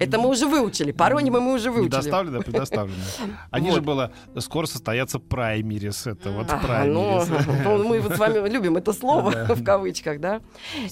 Это 0.00 0.18
мы 0.18 0.28
уже 0.28 0.46
выучили. 0.46 0.92
Паронимы 0.92 1.40
мы 1.40 1.54
уже 1.54 1.70
выучили. 1.70 1.90
Предоставлено, 1.90 2.42
предоставлено. 2.42 3.02
Они 3.50 3.70
же 3.70 3.80
было 3.80 4.12
скоро 4.38 4.66
состоятся 4.66 5.18
праймерис. 5.18 6.06
Это 6.06 6.30
вот 6.30 6.46
Ага, 6.50 6.84
ну, 6.84 7.20
праймерис. 7.24 7.64
ну, 7.64 7.88
мы 7.88 8.00
вот 8.00 8.14
с 8.14 8.18
вами 8.18 8.48
любим 8.48 8.76
это 8.76 8.92
слово 8.92 9.30
в 9.54 9.64
кавычках, 9.64 10.20
да. 10.20 10.40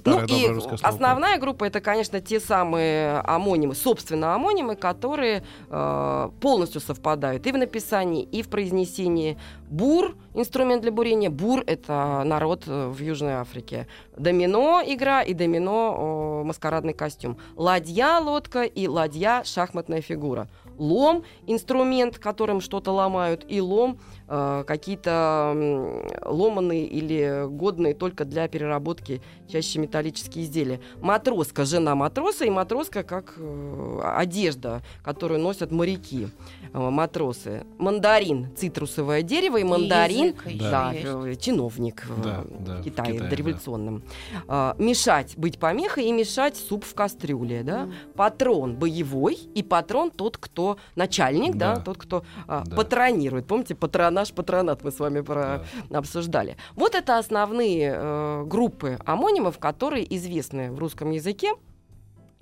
Ну 0.04 0.25
и 0.25 0.48
основная 0.82 1.38
группа 1.38 1.64
это, 1.64 1.80
конечно, 1.80 2.20
те 2.20 2.40
самые 2.40 3.18
амонимы, 3.20 3.75
собственно, 3.75 4.34
амонимы, 4.34 4.76
которые 4.76 5.44
э, 5.70 6.30
полностью 6.40 6.80
совпадают 6.80 7.46
и 7.46 7.52
в 7.52 7.56
написании, 7.58 8.22
и 8.22 8.42
в 8.42 8.48
произнесении. 8.48 9.38
Бур 9.68 10.14
инструмент 10.34 10.82
для 10.82 10.92
бурения. 10.96 11.30
Бур 11.30 11.62
это 11.66 12.22
народ 12.24 12.64
э, 12.66 12.88
в 12.88 13.00
Южной 13.00 13.34
Африке. 13.34 13.86
Домино 14.16 14.82
игра 14.84 15.22
и 15.22 15.34
домино 15.34 16.42
маскарадный 16.44 16.94
костюм. 16.94 17.38
Ладья 17.54 18.18
лодка 18.18 18.62
и 18.62 18.88
ладья 18.88 19.42
шахматная 19.44 20.00
фигура. 20.00 20.48
Лом 20.78 21.22
инструмент, 21.46 22.18
которым 22.18 22.60
что-то 22.60 22.90
ломают, 22.92 23.44
и 23.48 23.60
лом 23.60 23.98
э, 24.28 24.64
какие-то 24.66 25.52
м, 25.54 26.06
ломаные 26.24 26.86
или 26.86 27.46
годные 27.48 27.94
только 27.94 28.24
для 28.24 28.48
переработки 28.48 29.22
чаще 29.48 29.78
металлические 29.78 30.44
изделия. 30.44 30.80
Матроска, 31.00 31.64
жена 31.64 31.94
матроса, 31.94 32.44
и 32.44 32.50
матроска 32.50 33.02
как 33.04 33.34
э, 33.36 34.00
одежда, 34.16 34.82
которую 35.02 35.40
носят 35.40 35.70
моряки, 35.70 36.28
матросы. 36.73 37.66
Мандарин, 37.78 38.49
цитрусовое 38.56 39.23
дерево, 39.23 39.56
и 39.58 39.64
мандарин, 39.64 40.35
еще 40.46 40.58
да, 40.70 40.92
есть. 40.92 41.06
э, 41.06 41.37
чиновник 41.37 42.06
в 42.08 42.23
Да, 42.23 42.44
э, 42.44 42.56
да, 42.61 42.76
в 42.76 42.82
Китае, 42.82 43.06
Китае, 43.06 43.18
в 43.18 43.23
да. 43.23 43.28
дореволюционном. 43.30 44.02
А, 44.49 44.76
мешать, 44.78 45.35
быть 45.37 45.58
помехой 45.58 46.04
и 46.06 46.12
мешать 46.12 46.56
суп 46.56 46.85
в 46.85 46.94
кастрюле, 46.94 47.62
да. 47.62 47.85
Мгм. 47.85 47.94
Патрон 48.14 48.76
боевой 48.76 49.35
и 49.35 49.62
патрон 49.62 50.11
тот, 50.11 50.37
кто 50.38 50.76
начальник, 50.94 51.56
да, 51.56 51.76
Да. 51.76 51.80
тот, 51.82 51.99
кто 51.99 52.25
а, 52.46 52.64
Да. 52.66 52.76
патронирует. 52.76 53.46
Помните, 53.46 53.75
патронаж, 53.75 54.32
патронат 54.32 54.82
мы 54.85 54.90
с 54.90 54.99
вами 54.99 55.20
про 55.20 55.64
обсуждали. 55.90 56.56
Вот 56.75 56.94
это 56.94 57.18
основные 57.18 57.92
э, 57.96 58.44
группы 58.46 58.99
амонимов, 59.04 59.58
которые 59.58 60.14
известны 60.16 60.70
в 60.73 60.78
русском 60.78 61.11
языке. 61.11 61.52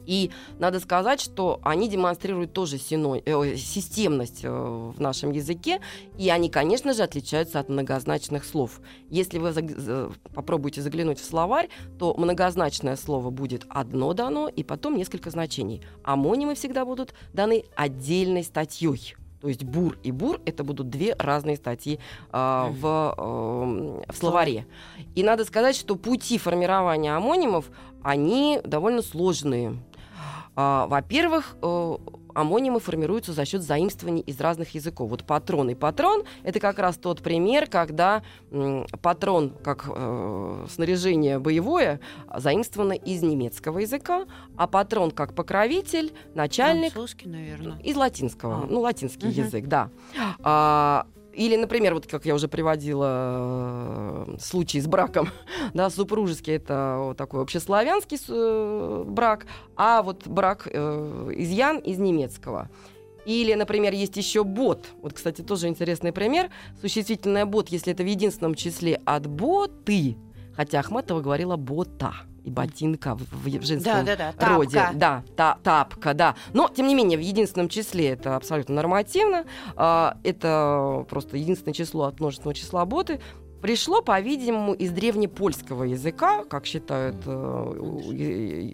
И 0.06 0.30
надо 0.58 0.80
сказать, 0.80 1.20
что 1.20 1.60
они 1.62 1.88
демонстрируют 1.88 2.52
тоже 2.52 2.76
сино- 2.78 3.22
э, 3.24 3.56
системность 3.56 4.40
э, 4.44 4.50
в 4.50 5.00
нашем 5.00 5.32
языке, 5.32 5.80
и 6.18 6.28
они, 6.30 6.48
конечно 6.50 6.92
же, 6.94 7.02
отличаются 7.02 7.60
от 7.60 7.68
многозначных 7.68 8.44
слов. 8.44 8.80
Если 9.10 9.38
вы 9.38 9.50
заг- 9.50 9.78
за- 9.78 10.10
попробуете 10.34 10.82
заглянуть 10.82 11.18
в 11.20 11.24
словарь, 11.24 11.68
то 11.98 12.14
многозначное 12.16 12.96
слово 12.96 13.30
будет 13.30 13.66
одно 13.68 14.12
дано, 14.12 14.48
и 14.48 14.62
потом 14.62 14.96
несколько 14.96 15.30
значений. 15.30 15.82
Амонимы 16.02 16.54
всегда 16.54 16.84
будут 16.84 17.14
даны 17.32 17.64
отдельной 17.76 18.44
статьей. 18.44 19.14
То 19.40 19.48
есть 19.48 19.62
бур 19.62 19.98
и 20.02 20.10
бур 20.10 20.40
это 20.46 20.64
будут 20.64 20.88
две 20.88 21.14
разные 21.18 21.56
статьи 21.56 21.98
а, 22.30 22.70
в, 22.70 23.14
эм, 23.18 24.02
в 24.10 24.16
словаре. 24.16 24.66
И 25.14 25.22
надо 25.22 25.44
сказать, 25.44 25.76
что 25.76 25.96
пути 25.96 26.38
формирования 26.38 27.14
амонимов, 27.14 27.70
они 28.02 28.60
довольно 28.64 29.02
сложные. 29.02 29.76
А, 30.56 30.86
Во-первых, 30.86 31.56
э, 31.62 31.96
амонимы 32.34 32.80
формируются 32.80 33.32
за 33.32 33.44
счет 33.44 33.62
заимствований 33.62 34.20
из 34.22 34.40
разных 34.40 34.74
языков. 34.74 35.10
Вот 35.10 35.24
патрон 35.24 35.70
и 35.70 35.74
патрон— 35.74 36.24
это 36.42 36.58
как 36.60 36.78
раз 36.78 36.96
тот 36.96 37.22
пример, 37.22 37.66
когда 37.68 38.22
патрон, 39.02 39.50
как 39.62 39.88
э, 39.88 40.66
снаряжение 40.68 41.38
боевое, 41.38 42.00
заимствовано 42.36 42.92
из 42.92 43.22
немецкого 43.22 43.80
языка, 43.80 44.26
а 44.56 44.66
патрон 44.66 45.10
как 45.10 45.34
покровитель, 45.34 46.12
начальник 46.34 46.92
Французский, 46.92 47.28
наверное. 47.28 47.78
из 47.82 47.96
латинского, 47.96 48.64
А. 48.64 48.66
ну, 48.68 48.80
латинский 48.80 49.28
Мгм. 49.28 49.36
язык, 49.36 49.66
да. 49.66 49.90
А, 50.42 51.06
или, 51.34 51.56
например, 51.56 51.94
вот 51.94 52.06
как 52.06 52.24
я 52.26 52.34
уже 52.34 52.48
приводила 52.48 54.26
э, 54.28 54.36
случай 54.40 54.80
с 54.80 54.86
браком, 54.86 55.28
да, 55.74 55.90
супружеский 55.90 56.54
это 56.54 56.96
вот 56.98 57.16
такой 57.16 57.42
общеславянский 57.42 58.18
э, 58.28 59.04
брак, 59.06 59.46
а 59.76 60.02
вот 60.02 60.26
брак 60.26 60.68
э, 60.70 61.30
изъян 61.36 61.78
из 61.78 61.98
немецкого. 61.98 62.70
Или, 63.26 63.54
например, 63.54 63.94
есть 63.94 64.16
еще 64.16 64.44
бот. 64.44 64.86
Вот, 65.00 65.14
кстати, 65.14 65.40
тоже 65.40 65.68
интересный 65.68 66.12
пример. 66.12 66.50
Существительное 66.80 67.46
бот, 67.46 67.68
если 67.70 67.92
это 67.92 68.02
в 68.02 68.06
единственном 68.06 68.54
числе 68.54 69.00
от 69.06 69.26
боты, 69.26 70.16
хотя 70.54 70.80
Ахматова 70.80 71.20
говорила 71.20 71.56
бота 71.56 72.14
и 72.44 72.50
ботинка 72.50 73.16
в, 73.16 73.22
в 73.46 73.64
женском 73.64 74.04
Да, 74.04 74.16
да, 74.16 74.34
да. 74.38 74.48
роде. 74.48 74.76
Тапка. 74.78 74.96
Да, 74.96 75.24
та- 75.36 75.58
тапка, 75.62 76.14
да. 76.14 76.34
Но, 76.52 76.68
тем 76.68 76.86
не 76.86 76.94
менее, 76.94 77.18
в 77.18 77.22
единственном 77.22 77.68
числе 77.68 78.10
это 78.10 78.36
абсолютно 78.36 78.74
нормативно. 78.74 79.44
А, 79.76 80.18
это 80.22 81.06
просто 81.08 81.36
единственное 81.36 81.74
число 81.74 82.04
от 82.04 82.20
множественного 82.20 82.54
числа 82.54 82.84
боты. 82.84 83.20
Пришло, 83.62 84.02
по-видимому, 84.02 84.74
из 84.74 84.90
древнепольского 84.90 85.84
языка, 85.84 86.44
как 86.44 86.66
считают 86.66 87.16
э, 87.24 87.30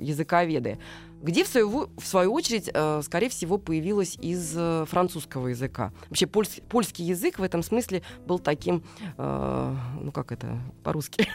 языковеды, 0.02 0.78
где, 1.22 1.44
в 1.44 1.48
свою, 1.48 1.88
в 1.98 2.06
свою 2.06 2.32
очередь, 2.32 2.70
э, 2.72 3.02
скорее 3.02 3.28
всего, 3.28 3.58
появилось 3.58 4.16
из 4.20 4.52
э, 4.56 4.84
французского 4.88 5.48
языка. 5.48 5.92
Вообще, 6.08 6.26
польс- 6.26 6.60
польский 6.68 7.04
язык 7.04 7.38
в 7.38 7.42
этом 7.42 7.62
смысле 7.62 8.02
был 8.26 8.38
таким, 8.38 8.82
э, 9.18 9.74
ну 10.00 10.12
как 10.12 10.32
это 10.32 10.58
по-русски, 10.82 11.28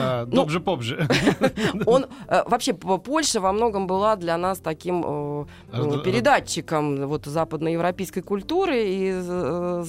А, 0.00 0.24
ну, 0.30 0.32
Добже-попже. 0.36 1.08
он 1.86 2.06
э, 2.28 2.42
вообще 2.46 2.72
Польша 2.74 3.40
во 3.40 3.52
многом 3.52 3.86
была 3.86 4.16
для 4.16 4.36
нас 4.38 4.58
таким 4.58 5.02
Разд- 5.02 6.02
передатчиком 6.02 7.06
вот 7.06 7.26
западноевропейской 7.26 8.22
культуры 8.22 8.84
и 8.86 9.12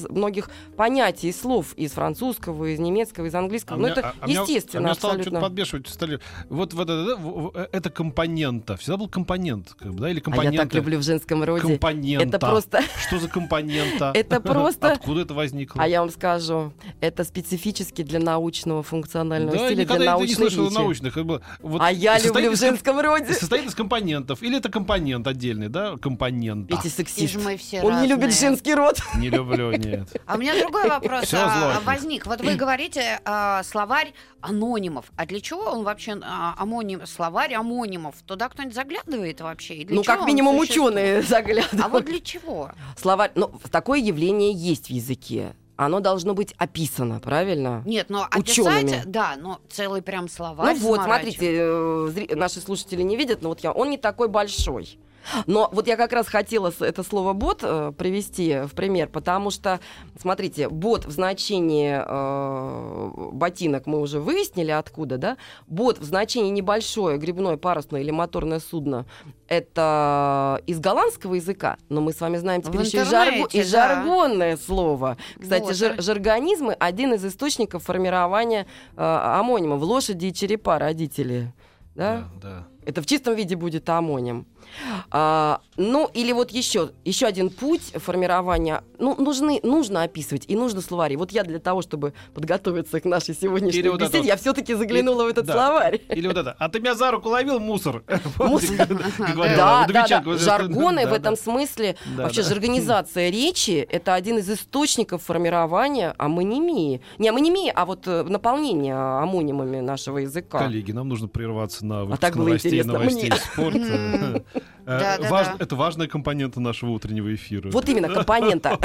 многих 0.09 0.49
понятий, 0.75 1.31
слов 1.31 1.73
из 1.75 1.91
французского, 1.91 2.65
из 2.73 2.79
немецкого, 2.79 3.25
из 3.27 3.35
английского. 3.35 3.77
А 3.77 3.79
ну 3.81 3.87
это 3.87 4.01
а- 4.09 4.13
а 4.21 4.27
меня- 4.27 4.39
а 4.39 4.43
естественно 4.43 4.85
меня 4.85 4.95
стало 4.95 5.13
что-то 5.13 5.21
абсолютно. 5.29 5.39
подбешивать 5.47 5.87
в 5.87 5.91
столе. 5.91 6.19
Вот, 6.49 6.73
вот 6.73 6.89
это 6.89 7.89
компонента. 7.89 8.75
Всегда 8.77 8.97
был 8.97 9.07
компонент, 9.07 9.18
как 9.25 9.93
бы, 9.93 9.99
да, 10.01 10.09
или 10.09 10.19
А 10.19 10.21
компоненты. 10.21 10.55
я 10.55 10.61
так 10.63 10.73
люблю 10.73 10.99
в 10.99 11.03
женском 11.03 11.43
роде. 11.43 11.61
Компонента. 11.61 12.25
Это 12.25 12.39
просто... 12.39 12.81
Что 13.07 13.19
за 13.19 13.27
компонента? 13.27 14.11
Это 14.13 14.39
просто... 14.39 14.93
Откуда 14.93 15.21
это 15.21 15.33
возникло? 15.33 15.81
А 15.81 15.87
я 15.87 16.01
вам 16.01 16.09
скажу, 16.09 16.73
это 17.01 17.23
специфически 17.23 18.03
для 18.03 18.19
научного 18.19 18.83
функционального 18.83 19.57
да, 19.57 19.65
стиля, 19.67 19.85
для 19.85 19.95
я 19.95 19.99
не 19.99 20.05
научной 20.05 20.35
слышал 20.35 20.71
научных. 20.71 21.13
как 21.13 21.25
бы, 21.25 21.41
вот 21.59 21.81
А 21.81 21.91
я 21.91 22.19
люблю 22.19 22.51
в 22.51 22.55
женском 22.57 22.99
роде. 22.99 23.33
Состоит 23.33 23.65
из 23.65 23.75
компонентов. 23.75 24.41
Или 24.43 24.57
это 24.57 24.69
компонент 24.69 25.27
отдельный, 25.27 25.69
да? 25.69 25.97
Компонента. 25.97 26.73
Видите, 26.73 26.89
И 26.89 26.91
сексист. 26.91 27.33
же 27.33 27.39
мы 27.39 27.57
все 27.57 27.81
Он 27.81 28.01
не 28.01 28.07
любит 28.07 28.25
разные. 28.25 28.49
женский 28.49 28.73
род. 28.73 28.99
Не 29.15 29.29
люблю, 29.29 29.71
нет. 29.71 30.09
А 30.25 30.35
у 30.35 30.37
меня 30.37 30.59
другой 30.59 30.87
вопрос 30.87 31.33
а, 31.33 31.79
возник. 31.83 32.25
Вот 32.25 32.41
вы 32.41 32.55
говорите 32.55 33.19
а, 33.25 33.63
словарь 33.63 34.13
анонимов. 34.41 35.11
А 35.15 35.25
для 35.25 35.41
чего 35.41 35.63
он 35.63 35.83
вообще 35.83 36.17
а, 36.21 36.55
амоним, 36.57 37.05
словарь 37.05 37.53
амонимов? 37.53 38.15
Туда 38.25 38.49
кто-нибудь 38.49 38.75
заглядывает 38.75 39.08
вообще? 39.41 39.75
И 39.75 39.85
для 39.85 39.95
Ну, 39.95 40.03
чего 40.03 40.15
как 40.17 40.25
минимум, 40.27 40.57
существует? 40.59 40.93
ученые 40.95 41.21
заглядывают. 41.23 41.85
А 41.85 41.89
вот 41.89 42.05
для 42.05 42.19
чего? 42.19 42.71
Словарь, 42.97 43.31
ну, 43.35 43.51
такое 43.71 43.99
явление 43.99 44.51
есть 44.53 44.87
в 44.87 44.89
языке. 44.91 45.55
Оно 45.75 46.01
должно 46.01 46.33
быть 46.33 46.53
описано, 46.57 47.21
правильно? 47.21 47.81
Нет, 47.85 48.07
ну 48.09 48.23
Учеными. 48.35 48.83
описать, 48.83 49.09
да, 49.11 49.35
но 49.39 49.59
целый 49.69 50.01
прям 50.01 50.27
словарь. 50.27 50.75
Ну 50.75 50.81
вот, 50.81 51.01
смотрите, 51.03 51.47
э, 51.53 52.09
зри- 52.13 52.35
наши 52.35 52.59
слушатели 52.59 53.01
не 53.01 53.15
видят, 53.15 53.41
но 53.41 53.47
вот 53.49 53.61
я, 53.61 53.71
он 53.71 53.89
не 53.89 53.97
такой 53.97 54.27
большой. 54.27 54.99
Но 55.47 55.69
вот 55.71 55.87
я 55.87 55.95
как 55.97 56.13
раз 56.13 56.27
хотела 56.27 56.71
это 56.79 57.03
слово 57.03 57.33
бот 57.33 57.59
э, 57.63 57.91
привести 57.97 58.61
в 58.65 58.71
пример, 58.73 59.09
потому 59.09 59.51
что, 59.51 59.79
смотрите, 60.19 60.69
бот 60.69 61.05
в 61.05 61.11
значении 61.11 62.01
э, 62.03 63.29
ботинок 63.33 63.85
мы 63.87 63.99
уже 63.99 64.19
выяснили 64.19 64.71
откуда, 64.71 65.17
да? 65.17 65.37
Бот 65.67 65.99
в 65.99 66.03
значении 66.03 66.49
небольшое 66.51 67.17
грибное, 67.17 67.57
парусное 67.57 68.01
или 68.01 68.11
моторное 68.11 68.59
судно 68.59 69.05
это 69.49 70.61
из 70.67 70.79
голландского 70.79 71.33
языка, 71.35 71.77
но 71.89 72.01
мы 72.01 72.13
с 72.13 72.21
вами 72.21 72.37
знаем 72.37 72.61
теперь 72.61 72.81
В 72.81 72.85
еще 72.85 72.99
и, 72.99 73.01
жарго- 73.01 73.49
и 73.51 73.57
да. 73.59 73.63
жаргонное 73.65 74.57
слово. 74.57 75.17
Кстати, 75.39 75.63
Вот. 75.63 75.75
жар- 75.75 76.01
жаргонизмы 76.01 76.73
один 76.73 77.13
из 77.13 77.25
источников 77.25 77.83
формирования 77.83 78.67
э, 78.95 79.01
амонимов. 79.01 79.81
Лошади 79.81 80.27
и 80.27 80.33
черепа 80.33 80.77
родители. 80.79 81.51
Да? 81.95 82.29
да. 82.41 82.67
Это 82.85 83.01
в 83.01 83.05
чистом 83.05 83.35
виде 83.35 83.55
будет 83.55 83.89
амоним. 83.89 84.45
А, 85.11 85.61
ну, 85.77 86.09
или 86.13 86.31
вот 86.31 86.51
еще, 86.51 86.91
еще 87.05 87.25
один 87.25 87.49
путь 87.49 87.93
формирования. 87.95 88.83
Ну, 88.97 89.15
нужны, 89.15 89.59
нужно 89.63 90.03
описывать 90.03 90.45
и 90.47 90.55
нужно 90.55 90.81
словари. 90.81 91.15
Вот 91.15 91.31
я 91.31 91.43
для 91.43 91.59
того, 91.59 91.81
чтобы 91.81 92.13
подготовиться 92.33 92.99
к 92.99 93.05
нашей 93.05 93.35
сегодняшней 93.35 93.79
Или 93.79 93.89
вот 93.89 94.01
это 94.01 94.05
беседе, 94.05 94.19
вот. 94.19 94.27
я 94.27 94.37
все-таки 94.37 94.73
заглянула 94.73 95.25
в 95.25 95.27
этот 95.27 95.45
да. 95.45 95.53
словарь. 95.53 96.01
Или 96.09 96.27
вот 96.27 96.37
это. 96.37 96.55
А 96.59 96.69
ты 96.69 96.79
меня 96.79 96.95
за 96.95 97.11
руку 97.11 97.29
ловил, 97.29 97.59
мусор. 97.59 98.03
Да, 99.59 99.85
да, 99.87 100.07
да. 100.07 100.37
Жаргоны 100.37 101.07
в 101.07 101.13
этом 101.13 101.35
смысле, 101.35 101.95
вообще 102.15 102.43
да. 102.43 102.49
жаргонизация 102.49 103.29
речи— 103.29 103.87
это 103.91 104.13
один 104.13 104.37
из 104.37 104.49
источников 104.49 105.23
формирования 105.23 106.13
амонимии. 106.17 107.01
Не 107.17 107.29
амонимии, 107.29 107.71
а 107.73 107.85
вот 107.85 108.07
э, 108.07 108.23
наполнения 108.23 108.95
амонимами 108.95 109.79
нашего 109.79 110.19
языка. 110.19 110.59
Коллеги, 110.59 110.91
нам 110.91 111.07
нужно 111.07 111.27
прерваться 111.27 111.85
на 111.85 112.05
выпуск 112.05 112.35
было 112.35 112.47
новостей, 112.47 112.83
новостей 112.83 113.31
спорта. 113.31 114.43
Э, 114.85 114.99
Да, 114.99 115.17
да, 115.17 115.29
важ- 115.29 115.47
да. 115.47 115.55
Это 115.59 115.75
важная 115.75 116.07
компонента 116.07 116.59
нашего 116.59 116.91
утреннего 116.91 117.33
эфира. 117.33 117.69
Вот 117.71 117.87
именно 117.89 118.09
компонента. 118.09 118.77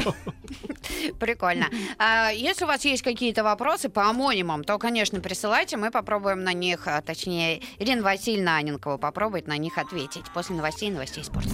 Прикольно. 1.18 1.66
А, 1.98 2.30
если 2.30 2.64
у 2.64 2.68
вас 2.68 2.84
есть 2.84 3.02
какие-то 3.02 3.42
вопросы 3.44 3.88
по 3.88 4.08
амонимам, 4.08 4.64
то, 4.64 4.78
конечно, 4.78 5.20
присылайте, 5.20 5.76
мы 5.76 5.90
попробуем 5.90 6.44
на 6.44 6.52
них, 6.52 6.86
а, 6.86 7.00
точнее, 7.00 7.62
Ирина 7.78 8.02
Васильевна 8.02 8.56
Аненкова 8.56 8.96
попробует 8.98 9.46
на 9.46 9.56
них 9.56 9.78
ответить 9.78 10.24
после 10.34 10.56
новостей 10.56 10.88
и 10.88 10.92
новостей 10.92 11.24
спорта. 11.24 11.50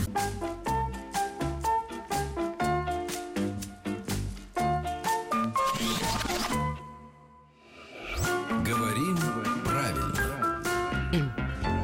Говорим 8.64 9.16
правильно. 9.64 10.62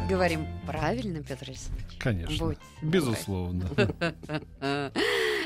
Говорим 0.09 0.47
правильно, 0.66 1.23
Петр 1.23 1.47
Александрович? 1.49 1.86
Конечно. 1.99 2.47
Будь. 2.47 2.59
Безусловно. 2.83 3.67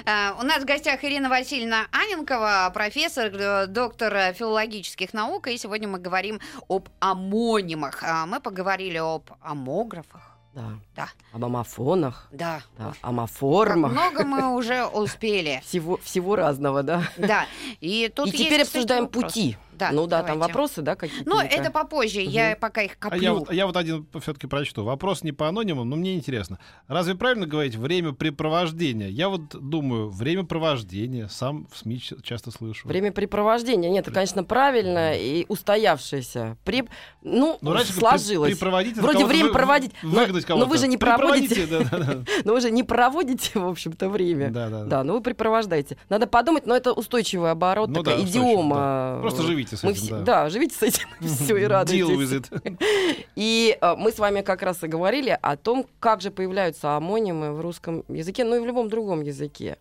А, 0.07 0.35
У 0.41 0.45
нас 0.45 0.63
в 0.63 0.65
гостях 0.67 1.05
Ирина 1.05 1.29
Васильевна 1.29 1.87
Аненкова, 1.93 2.71
профессор, 2.73 3.31
э, 3.35 3.67
доктор 3.67 4.33
филологических 4.33 5.13
наук, 5.13 5.49
и 5.49 5.59
сегодня 5.59 5.89
мы 5.89 5.99
говорим 5.99 6.41
об 6.71 6.89
амонимах. 7.01 8.03
А, 8.03 8.25
Мы 8.25 8.41
поговорили 8.41 8.97
об 8.97 9.29
амографах. 9.43 10.39
Да. 10.55 10.71
Да. 10.97 11.09
Об 11.33 11.45
амофонах, 11.45 12.29
Да. 12.33 12.63
да, 12.79 12.87
Как 12.87 12.97
амоформах. 13.03 13.93
много 13.93 14.25
мы 14.25 14.55
уже 14.57 14.87
успели. 14.87 15.61
Всего, 15.65 15.99
всего 15.99 16.35
разного, 16.35 16.83
да. 16.83 17.03
Да. 17.19 17.45
И 17.81 18.11
тут 18.13 18.29
И 18.29 18.31
есть, 18.31 18.45
теперь 18.45 18.63
кстати, 18.63 18.77
обсуждаем 18.79 19.05
вопрос. 19.05 19.25
пути. 19.25 19.57
Да, 19.81 19.91
ну 19.93 20.07
да, 20.07 20.19
там 20.23 20.35
давайте. 20.35 20.53
вопросы, 20.53 20.83
да, 20.83 20.95
какие-то. 20.97 21.29
Но 21.29 21.43
Вика? 21.43 21.55
это 21.55 21.71
попозже, 21.71 22.21
я 22.21 22.57
пока 22.61 22.83
их 22.83 22.93
А 23.01 23.05
коплю. 23.11 23.21
я 23.23 23.33
вот, 23.35 23.53
я 23.53 23.67
вот 23.67 23.77
один 23.77 24.07
все-таки 24.21 24.47
прочту. 24.47 24.85
Вопрос 24.85 25.23
не 25.25 25.33
по 25.33 25.49
анонимам, 25.49 25.89
но 25.89 25.97
мне 25.97 26.15
интересно. 26.17 26.59
Разве 26.89 27.15
правильно 27.15 27.47
говорить 27.47 27.77
времяпрепровождения? 27.77 29.09
Я 29.09 29.29
вот 29.29 29.43
думаю, 29.53 30.11
времяпровождение, 30.11 31.29
сам 31.29 31.67
в 31.73 31.79
СМИ 31.79 32.01
часто 32.23 32.51
слышу. 32.51 32.87
Времяпрепровождение. 32.89 33.91
Нет, 33.91 34.05
это, 34.07 34.15
конечно, 34.15 34.45
правильно 34.45 35.15
и 35.17 35.45
устоявшееся. 35.49 36.57
При... 36.65 36.85
Ну, 37.23 37.59
Ну, 37.63 37.73
раньше 37.73 37.93
при- 37.93 37.99
сложилось. 38.01 38.53
припроводить 38.53 38.93
это 38.93 39.03
Вроде 39.03 39.25
время 39.25 39.47
вы- 39.49 39.53
проводить. 39.53 39.93
Но- 40.03 40.11
Выгнать 40.11 40.43
но 40.49 40.55
кого-то. 40.55 40.67
вы 40.67 40.79
же 40.79 40.87
не 40.89 40.97
проводите. 40.99 41.67
Но 42.45 42.53
вы 42.55 42.61
же 42.61 42.71
не 42.71 42.83
проводите, 42.83 43.59
в 43.59 43.67
общем-то, 43.67 44.09
время. 44.09 44.51
Да, 44.51 44.69
да, 44.69 44.81
да. 44.81 44.87
Да, 44.87 45.05
ну 45.05 45.15
вы 45.15 45.21
припровождаете. 45.23 45.97
Надо 46.09 46.27
подумать, 46.27 46.67
но 46.67 46.77
это 46.77 46.93
устойчивый 46.93 47.51
оборот, 47.51 47.89
Ну 47.89 48.03
такая 48.03 48.23
идиома. 48.23 49.19
Просто 49.21 49.43
живите 49.43 49.70
с 49.77 49.83
Мы 49.83 49.93
этим, 49.93 50.09
да. 50.09 50.23
да, 50.23 50.49
живите 50.51 50.75
с 50.75 50.83
этим, 50.83 51.09
все 51.21 51.57
и 51.57 51.63
Deal 51.63 51.69
радуйтесь. 51.69 52.07
with 52.07 52.51
it. 52.51 53.27
И 53.37 53.77
э, 53.81 53.95
мы 53.97 54.13
с 54.13 54.19
вами 54.19 54.43
как 54.43 54.63
раз 54.63 54.83
и 54.83 54.87
говорили 54.87 55.39
о 55.41 55.57
том, 55.57 55.87
как 55.99 56.21
же 56.21 56.31
появляются 56.31 56.97
амонимы 56.97 57.53
в 57.53 57.61
русском 57.61 58.05
языке, 58.09 58.45
ну 58.45 58.57
и 58.57 58.61
в 58.61 58.67
любом 58.67 58.89
другом 58.89 59.23
языке. 59.23 59.79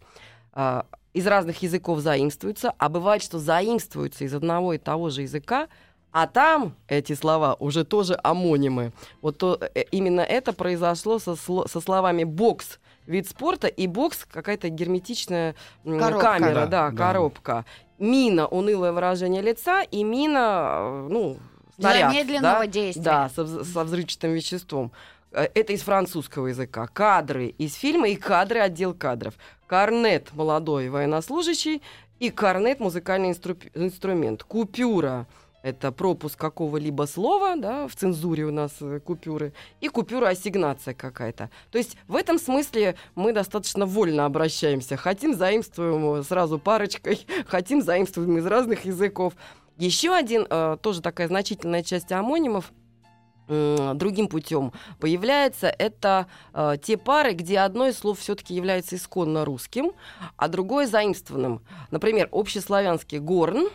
А, 0.54 0.86
из 1.14 1.26
разных 1.28 1.62
языков 1.64 2.00
заимствуются, 2.00 2.74
а 2.78 2.90
бывает, 2.90 3.24
что 3.24 3.40
заимствуются 3.40 4.26
из 4.26 4.34
одного 4.34 4.74
и 4.74 4.78
того 4.78 5.10
же 5.10 5.24
языка, 5.24 5.68
а 6.12 6.28
там 6.28 6.76
эти 6.88 7.14
слова 7.14 7.56
уже 7.60 7.84
тоже 7.84 8.18
амонимы. 8.24 8.92
Вот 9.22 9.38
то, 9.38 9.58
э, 9.76 9.84
именно 9.92 10.22
это 10.22 10.54
произошло 10.54 11.20
со, 11.20 11.36
со 11.36 11.82
словами 11.82 12.24
бокс 12.24 12.80
вид 13.06 13.28
спорта 13.28 13.68
и 13.68 13.88
бокс 13.88 14.26
какая-то 14.26 14.70
герметичная 14.70 15.56
Коробка. 15.84 16.20
камера, 16.34 16.54
Да, 16.54 16.66
да, 16.68 16.90
да. 16.92 16.98
коробка. 16.98 17.66
Мина 17.98 18.48
унылое 18.48 18.92
выражение 18.92 19.42
лица 19.42 19.82
и 19.84 20.04
мина, 20.04 20.78
э, 20.80 21.08
ну, 21.10 21.38
Для 21.78 21.92
снаряд, 21.92 22.14
медленного 22.14 22.60
да? 22.60 22.68
действия. 22.68 23.04
Да, 23.04 23.30
со, 23.30 23.64
со 23.64 23.84
взрывчатым 23.84 24.32
веществом. 24.34 24.92
Э, 25.32 25.48
Это 25.54 25.74
из 25.74 25.82
французского 25.82 26.48
языка. 26.48 26.88
Кадры 26.88 27.48
из 27.48 27.76
фильма 27.76 28.08
и 28.10 28.16
кадры 28.16 28.60
отдел 28.60 28.94
кадров. 28.94 29.36
Корнет 29.68 30.34
молодой 30.34 30.90
военнослужащий 30.90 31.82
и 32.20 32.30
корнет 32.32 32.80
музыкальный 32.80 33.32
инстру- 33.32 33.70
инструмент. 33.76 34.44
Купюра 34.44 35.28
это 35.62 35.92
пропуск 35.92 36.40
какого-либо 36.40 37.04
слова, 37.04 37.56
да, 37.56 37.88
в 37.88 37.96
цензуре 37.96 38.46
у 38.46 38.52
нас 38.52 38.72
э, 38.82 39.00
купюры, 39.00 39.54
и 39.82 39.90
купюра 39.90 40.28
ассигнация 40.28 40.94
какая-то. 40.94 41.50
То 41.72 41.78
есть 41.78 41.98
в 42.08 42.16
этом 42.16 42.40
смысле 42.40 42.96
мы 43.16 43.34
достаточно 43.34 43.86
вольно 43.86 44.26
обращаемся. 44.26 44.96
Хотим, 44.96 45.34
заимствуем 45.34 46.16
э, 46.16 46.24
сразу 46.24 46.60
парочкой, 46.60 47.26
хотим, 47.48 47.82
заимствуем 47.82 48.38
из 48.38 48.46
разных 48.46 48.86
языков. 48.86 49.34
Еще 49.78 50.14
один, 50.14 50.46
э, 50.50 50.78
тоже 50.82 51.02
такая 51.02 51.28
значительная 51.28 51.84
часть 51.84 52.12
амонимов, 52.12 52.72
другим 53.48 54.28
путем 54.28 54.74
появляется, 55.00 55.74
это 55.76 56.28
те 56.84 56.98
пары, 56.98 57.34
где 57.34 57.58
одно 57.58 57.88
из 57.88 57.98
слов 57.98 58.20
все-таки 58.20 58.54
является 58.54 58.96
исконно 58.96 59.44
русским, 59.44 59.94
а 60.38 60.50
другое 60.50 60.86
заимствованным. 60.86 61.64
Например, 61.90 62.30
общеславянский 62.32 63.18
горн, 63.18 63.70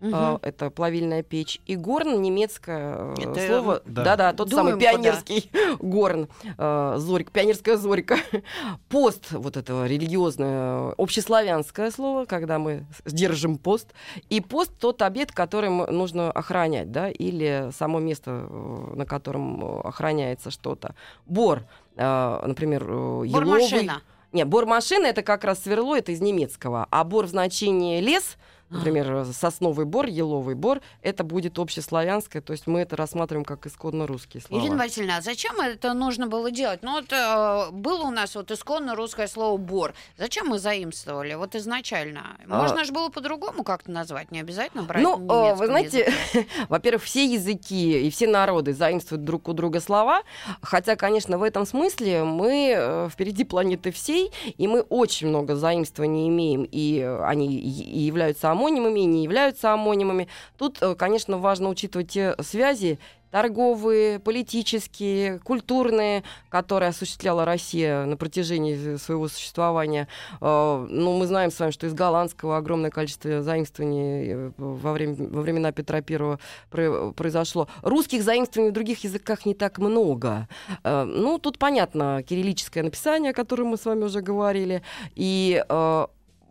Э, 0.00 0.38
это 0.42 0.70
плавильная 0.70 1.22
печь, 1.22 1.60
и 1.66 1.76
горн 1.76 2.22
немецкое 2.22 2.94
э, 2.96 3.14
Это, 3.18 3.46
слово, 3.46 3.82
да. 3.84 4.04
да-да, 4.04 4.32
тот 4.32 4.48
Думаем, 4.48 4.80
самый 4.80 4.80
пионерский 4.80 5.50
горн, 5.78 6.28
э, 6.56 6.94
зорька, 6.98 7.30
пионерская 7.30 7.76
зорька. 7.76 8.16
Пост, 8.88 9.32
вот 9.32 9.56
это 9.56 9.84
религиозное, 9.86 10.94
общеславянское 10.96 11.90
слово, 11.90 12.24
когда 12.24 12.58
мы 12.58 12.86
держим 13.04 13.58
пост, 13.58 13.88
и 14.30 14.40
пост 14.40 14.72
тот 14.78 15.02
объект, 15.02 15.34
который 15.34 15.68
нужно 15.68 16.30
охранять, 16.30 16.90
да, 16.90 17.10
или 17.10 17.70
само 17.76 17.98
место, 17.98 18.46
э, 18.48 18.92
на 18.94 19.04
котором 19.04 19.62
э, 19.62 19.80
охраняется 19.82 20.50
что-то. 20.50 20.94
Бор, 21.26 21.64
э, 21.96 22.42
например, 22.46 22.84
еловый. 22.84 23.30
Бормашина. 23.30 24.02
Нет, 24.32 24.46
бор 24.46 24.64
машины 24.64 25.06
это 25.06 25.22
как 25.22 25.44
раз 25.44 25.62
сверло, 25.62 25.96
это 25.96 26.12
из 26.12 26.20
немецкого. 26.20 26.86
А 26.90 27.04
бор 27.04 27.26
в 27.26 27.30
значении 27.30 28.00
лес, 28.00 28.36
Например, 28.70 29.26
сосновый 29.32 29.84
бор, 29.84 30.06
еловый 30.06 30.54
бор, 30.54 30.80
это 31.02 31.24
будет 31.24 31.58
общеславянское, 31.58 32.40
то 32.40 32.52
есть 32.52 32.66
мы 32.66 32.80
это 32.80 32.96
рассматриваем 32.96 33.44
как 33.44 33.66
исконно 33.66 34.06
русские 34.06 34.42
слова. 34.42 34.62
Ирина 34.62 34.76
Васильевна, 34.76 35.16
а 35.16 35.20
зачем 35.20 35.60
это 35.60 35.92
нужно 35.92 36.28
было 36.28 36.50
делать? 36.52 36.80
Ну 36.82 36.92
вот 36.92 37.12
э, 37.12 37.70
было 37.72 38.02
у 38.02 38.10
нас 38.10 38.34
вот 38.36 38.50
исконно 38.50 38.94
русское 38.94 39.26
слово 39.26 39.56
«бор». 39.56 39.94
Зачем 40.16 40.46
мы 40.46 40.58
заимствовали? 40.58 41.34
Вот 41.34 41.54
изначально. 41.56 42.36
Можно 42.46 42.84
же 42.84 42.92
было 42.92 43.08
по-другому 43.08 43.64
как-то 43.64 43.90
назвать, 43.90 44.30
не 44.30 44.40
обязательно 44.40 44.84
брать 44.84 45.04
А. 45.04 45.16
Ну, 45.16 45.50
э, 45.50 45.54
вы 45.54 45.66
знаете, 45.66 46.12
во-первых, 46.68 47.02
все 47.02 47.24
языки 47.24 48.06
и 48.06 48.10
все 48.10 48.28
народы 48.28 48.72
заимствуют 48.72 49.24
друг 49.24 49.48
у 49.48 49.52
друга 49.52 49.80
слова, 49.80 50.22
хотя, 50.62 50.94
конечно, 50.94 51.38
в 51.38 51.42
этом 51.42 51.66
смысле 51.66 52.22
мы 52.24 52.74
э, 52.76 53.08
впереди 53.10 53.44
планеты 53.44 53.90
всей, 53.90 54.30
и 54.56 54.68
мы 54.68 54.82
очень 54.82 55.26
много 55.26 55.56
заимствований 55.56 56.28
имеем, 56.28 56.62
и 56.70 57.00
э, 57.00 57.24
они 57.24 57.48
и 57.48 58.00
являются 58.00 58.50
амонимами, 58.60 59.00
не 59.00 59.24
являются 59.24 59.72
амонимами. 59.72 60.28
Тут, 60.58 60.78
э, 60.82 60.94
конечно, 60.94 61.38
важно 61.38 61.68
учитывать 61.70 62.10
те 62.10 62.34
связи, 62.40 62.98
торговые, 63.30 64.18
политические, 64.18 65.38
культурные, 65.38 66.24
которые 66.48 66.88
осуществляла 66.88 67.44
Россия 67.44 68.04
на 68.04 68.16
протяжении 68.16 68.96
своего 68.96 69.28
существования. 69.28 70.08
Э, 70.40 70.86
Ну, 70.90 71.16
мы 71.16 71.26
знаем 71.26 71.50
с 71.50 71.60
вами, 71.60 71.70
что 71.70 71.86
из 71.86 71.94
голландского 71.94 72.56
огромное 72.56 72.90
количество 72.90 73.40
заимствований 73.40 74.32
э, 74.32 74.50
во, 74.58 74.92
время, 74.92 75.14
во 75.18 75.42
времена 75.42 75.70
Петра 75.72 75.98
I 75.98 76.38
про- 76.70 77.12
произошло. 77.12 77.68
Русских 77.82 78.22
заимствований 78.22 78.70
в 78.70 78.74
других 78.74 79.04
языках 79.04 79.46
не 79.46 79.54
так 79.54 79.78
много. 79.78 80.48
Ну, 80.84 81.38
тут 81.38 81.58
понятно, 81.58 82.22
кириллическое 82.28 82.82
написание, 82.82 83.30
о 83.30 83.34
котором 83.34 83.68
мы 83.68 83.76
с 83.76 83.84
вами 83.84 84.04
уже 84.04 84.20
говорили, 84.20 84.82
и 85.14 85.64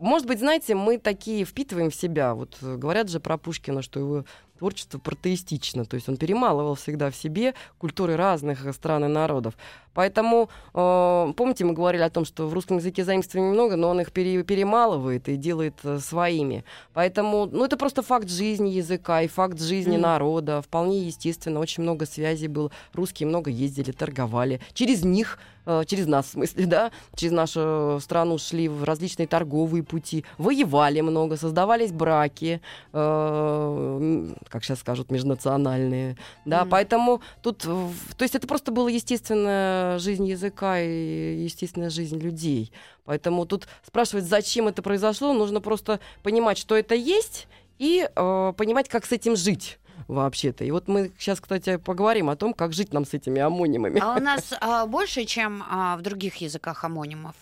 может 0.00 0.26
быть, 0.26 0.38
знаете, 0.38 0.74
мы 0.74 0.98
такие 0.98 1.44
впитываем 1.44 1.90
в 1.90 1.94
себя. 1.94 2.34
Вот 2.34 2.56
э, 2.62 2.76
говорят 2.76 3.08
же 3.10 3.20
про 3.20 3.36
Пушкина, 3.38 3.82
что 3.82 4.00
его 4.00 4.24
творчество 4.58 4.98
протеистично, 4.98 5.86
то 5.86 5.94
есть 5.94 6.06
он 6.10 6.18
перемалывал 6.18 6.74
всегда 6.74 7.10
в 7.10 7.16
себе 7.16 7.54
культуры 7.78 8.16
разных 8.16 8.66
э, 8.66 8.72
стран 8.74 9.06
и 9.06 9.08
народов. 9.08 9.54
Поэтому, 9.94 10.50
э, 10.74 11.32
помните, 11.36 11.64
мы 11.64 11.72
говорили 11.72 12.02
о 12.02 12.10
том, 12.10 12.24
что 12.26 12.46
в 12.46 12.52
русском 12.52 12.76
языке 12.76 13.04
заимствований 13.04 13.52
много, 13.52 13.76
но 13.76 13.88
он 13.88 14.00
их 14.00 14.12
пере- 14.12 14.42
перемалывает 14.42 15.28
и 15.30 15.36
делает 15.36 15.74
э, 15.84 15.98
своими. 15.98 16.64
Поэтому, 16.92 17.46
ну, 17.46 17.64
это 17.64 17.76
просто 17.78 18.02
факт 18.02 18.28
жизни 18.28 18.68
языка 18.70 19.22
и 19.22 19.28
факт 19.28 19.58
жизни 19.60 19.92
Мгм. 19.92 20.02
народа. 20.02 20.60
Вполне 20.62 20.98
естественно, 21.06 21.58
очень 21.58 21.82
много 21.82 22.04
связей 22.06 22.48
было. 22.48 22.70
Русские 22.92 23.28
много 23.28 23.50
ездили, 23.50 23.92
торговали. 23.92 24.60
Через 24.74 25.04
них 25.04 25.38
через 25.86 26.06
нас, 26.06 26.26
в 26.26 26.30
смысле, 26.30 26.66
да, 26.66 26.90
через 27.14 27.32
нашу 27.32 27.98
страну 28.00 28.38
шли 28.38 28.68
в 28.68 28.84
различные 28.84 29.26
торговые 29.26 29.82
пути, 29.82 30.24
воевали 30.38 31.00
много, 31.00 31.36
создавались 31.36 31.92
браки, 31.92 32.60
э, 32.92 34.26
как 34.48 34.64
сейчас 34.64 34.80
скажут, 34.80 35.10
межнациональные, 35.10 36.16
да, 36.44 36.62
Мгм. 36.62 36.70
поэтому 36.70 37.22
тут, 37.42 37.58
то 37.58 38.22
есть 38.22 38.34
это 38.34 38.46
просто 38.46 38.72
была 38.72 38.90
естественная 38.90 39.98
жизнь 39.98 40.26
языка 40.26 40.80
и 40.80 41.42
естественная 41.44 41.90
жизнь 41.90 42.18
людей, 42.18 42.72
поэтому 43.04 43.46
тут 43.46 43.68
спрашивать, 43.86 44.24
зачем 44.24 44.68
это 44.68 44.82
произошло, 44.82 45.32
нужно 45.32 45.60
просто 45.60 46.00
понимать, 46.22 46.58
что 46.58 46.76
это 46.76 46.94
есть, 46.94 47.46
и 47.78 48.08
э, 48.14 48.52
понимать, 48.56 48.88
как 48.88 49.06
с 49.06 49.12
этим 49.12 49.36
жить 49.36 49.78
вообще-то. 50.10 50.64
И 50.64 50.70
вот 50.70 50.88
мы 50.88 51.12
сейчас, 51.18 51.40
кстати, 51.40 51.76
поговорим 51.76 52.30
о 52.30 52.36
том, 52.36 52.52
как 52.52 52.72
жить 52.72 52.92
нам 52.92 53.04
с 53.04 53.14
этими 53.14 53.40
амонимами. 53.40 54.00
А 54.00 54.16
у 54.16 54.20
нас 54.20 54.52
а, 54.60 54.86
больше, 54.86 55.24
чем 55.24 55.64
а, 55.68 55.96
в 55.96 56.02
других 56.02 56.36
языках 56.36 56.84
амонимов? 56.84 57.34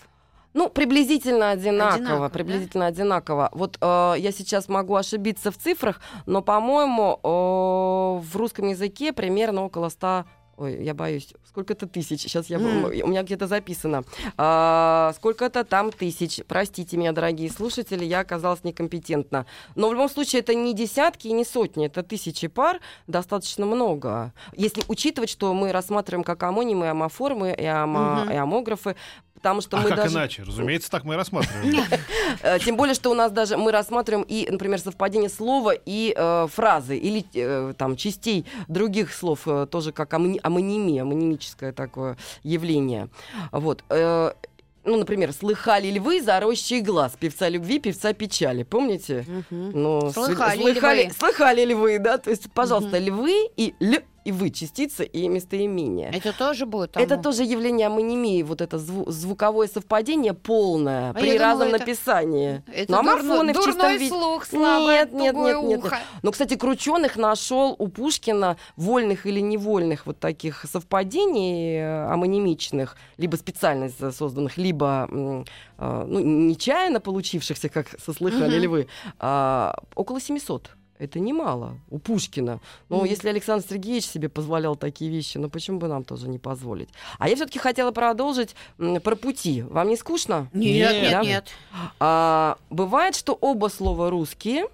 Ну, 0.53 0.67
приблизительно 0.67 1.51
одинаково, 1.51 1.95
Одинаково, 1.95 2.27
да? 2.27 2.33
приблизительно 2.33 2.85
одинаково. 2.87 3.49
Вот 3.51 3.77
э, 3.79 4.13
я 4.17 4.31
сейчас 4.31 4.67
могу 4.67 4.95
ошибиться 4.95 5.51
в 5.51 5.57
цифрах, 5.57 6.01
но, 6.25 6.41
по-моему, 6.41 7.19
э, 7.23 8.27
в 8.27 8.35
русском 8.35 8.67
языке 8.67 9.13
примерно 9.13 9.65
около 9.65 9.89
100 9.89 10.25
Ой, 10.59 10.83
я 10.83 10.93
боюсь. 10.93 11.29
Сколько-то 11.47 11.87
тысяч. 11.87 12.19
Сейчас 12.23 12.47
я... 12.49 12.57
М. 12.57 12.83
У 12.83 13.07
меня 13.07 13.23
где-то 13.23 13.47
записано. 13.47 14.03
А, 14.37 15.13
сколько-то 15.15 15.63
там 15.63 15.89
тысяч. 15.89 16.41
Простите 16.49 16.97
меня, 16.97 17.13
дорогие 17.13 17.49
слушатели, 17.49 18.03
я 18.03 18.19
оказалась 18.19 18.65
некомпетентна. 18.65 19.45
Но 19.75 19.87
в 19.87 19.93
любом 19.93 20.09
случае 20.09 20.41
это 20.41 20.53
не 20.53 20.73
десятки 20.73 21.29
и 21.29 21.31
не 21.31 21.45
сотни, 21.45 21.85
это 21.85 22.03
тысячи 22.03 22.49
пар. 22.49 22.81
Достаточно 23.07 23.65
много. 23.65 24.33
Если 24.53 24.83
учитывать, 24.89 25.29
что 25.29 25.53
мы 25.53 25.71
рассматриваем 25.71 26.25
как 26.25 26.43
амонимы, 26.43 26.89
амоформы 26.89 27.55
и, 27.57 27.63
ама- 27.65 28.23
Мгм. 28.25 28.31
и 28.31 28.35
амографы, 28.35 28.95
потому 29.41 29.61
что 29.61 29.77
А 29.77 29.81
мы 29.81 29.89
как 29.89 29.97
даже... 29.97 30.15
иначе? 30.15 30.43
Разумеется, 30.43 30.89
так 30.91 31.03
мы 31.05 31.15
и 31.15 31.17
рассматриваем. 31.17 31.83
Э, 32.41 32.59
Тем 32.59 32.75
более, 32.77 32.93
что 32.93 33.09
у 33.09 33.13
нас 33.13 33.31
даже 33.31 33.57
мы 33.57 33.71
рассматриваем 33.71 34.25
и, 34.27 34.47
например, 34.49 34.79
совпадение 34.79 35.29
слова 35.29 35.73
и 35.73 36.13
э, 36.15 36.47
фразы 36.51 36.97
или 36.97 37.25
э, 37.33 37.73
там 37.77 37.95
частей 37.95 38.45
других 38.67 39.13
слов 39.13 39.41
э, 39.47 39.65
тоже 39.69 39.91
как 39.91 40.13
амони- 40.13 40.39
амонимия, 40.43 41.01
амонимическое 41.03 41.71
такое 41.71 42.17
явление. 42.43 43.09
Вот. 43.51 43.83
Э, 43.89 44.31
ну, 44.85 44.97
например, 44.97 45.33
слыхали 45.33 45.87
ли 45.87 45.99
вы 45.99 46.21
за 46.21 46.39
рощей 46.39 46.81
глаз 46.81 47.13
певца 47.19 47.49
любви, 47.49 47.79
певца 47.79 48.13
печали, 48.13 48.63
помните? 48.63 49.25
Ну, 49.49 50.09
Слыхали 50.11 50.57
св- 50.57 50.65
ли 50.67 50.71
слыхали, 50.73 51.07
вы? 51.07 51.13
слыхали 51.13 51.65
ли 51.65 51.73
вы, 51.75 51.99
да? 51.99 52.17
То 52.17 52.29
есть, 52.29 52.51
пожалуйста, 52.53 52.97
Мгм. 52.97 53.05
львы 53.05 53.49
и 53.57 53.73
л 53.81 53.95
и 54.29 54.31
вы 54.31 54.51
частица 54.51 55.03
и 55.03 55.27
местоимение. 55.27 56.11
Это 56.13 56.33
тоже 56.37 56.65
будет 56.67 56.95
Это 56.95 57.15
амо- 57.15 57.23
тоже 57.23 57.43
явление 57.43 57.87
амонимии, 57.87 58.43
вот 58.43 58.61
это 58.61 58.77
зву- 58.77 59.09
звуковое 59.09 59.67
совпадение 59.67 60.33
полное 60.33 61.09
А 61.09 61.13
при 61.13 61.31
думала, 61.31 61.39
разном 61.39 61.67
это- 61.69 61.79
написании. 61.79 62.63
Это 62.71 62.91
Ну, 62.91 62.97
дурно- 62.99 63.11
аморфоны 63.13 63.53
в 63.53 63.55
дурной 63.55 63.97
виде. 63.97 64.09
слух, 64.09 64.45
слабое 64.45 65.05
Нет, 65.05 65.13
нет, 65.13 65.33
нет, 65.35 65.45
нет, 65.57 65.63
нет. 65.63 65.79
ухо. 65.79 65.97
Но, 66.21 66.31
кстати, 66.31 66.55
Крученых 66.55 67.15
нашел 67.17 67.75
у 67.79 67.87
Пушкина 67.87 68.57
вольных 68.75 69.25
или 69.25 69.39
невольных 69.39 70.05
вот 70.05 70.19
таких 70.19 70.63
совпадений 70.71 71.77
э, 71.79 72.05
амонимичных, 72.13 72.95
либо 73.17 73.35
специально 73.35 73.89
созданных, 74.11 74.57
либо 74.57 75.07
э, 75.11 75.43
ну, 76.07 76.19
нечаянно 76.19 76.99
получившихся, 76.99 77.69
как 77.69 77.87
сослыхали 77.99 78.51
Мгм. 78.53 78.61
ли 78.61 78.67
вы, 78.67 78.87
а, 79.19 79.73
около 79.95 80.19
700. 80.21 80.71
Это 80.99 81.19
немало 81.19 81.77
у 81.89 81.97
Пушкина. 81.97 82.59
Но 82.89 82.97
Мгм. 82.97 83.05
если 83.05 83.29
Александр 83.29 83.65
Сергеевич 83.67 84.05
себе 84.05 84.27
позволял 84.27 84.75
такие 84.75 85.09
вещи, 85.09 85.37
ну 85.37 85.49
почему 85.49 85.79
бы 85.79 85.87
нам 85.87 86.03
тоже 86.03 86.27
не 86.27 86.39
позволить? 86.39 86.89
А 87.17 87.29
я 87.29 87.35
все-таки 87.37 87.57
хотела 87.57 87.91
продолжить 87.91 88.53
про 88.77 89.15
пути. 89.15 89.61
Вам 89.63 89.87
не 89.87 89.95
скучно? 89.95 90.49
Нет, 90.53 90.91
Нет. 90.91 91.01
нет, 91.01 91.11
Да? 91.11 91.21
нет. 91.23 91.47
А, 92.01 92.57
бывает, 92.69 93.15
что 93.15 93.33
оба 93.39 93.67
слова 93.69 94.09
русские, 94.09 94.65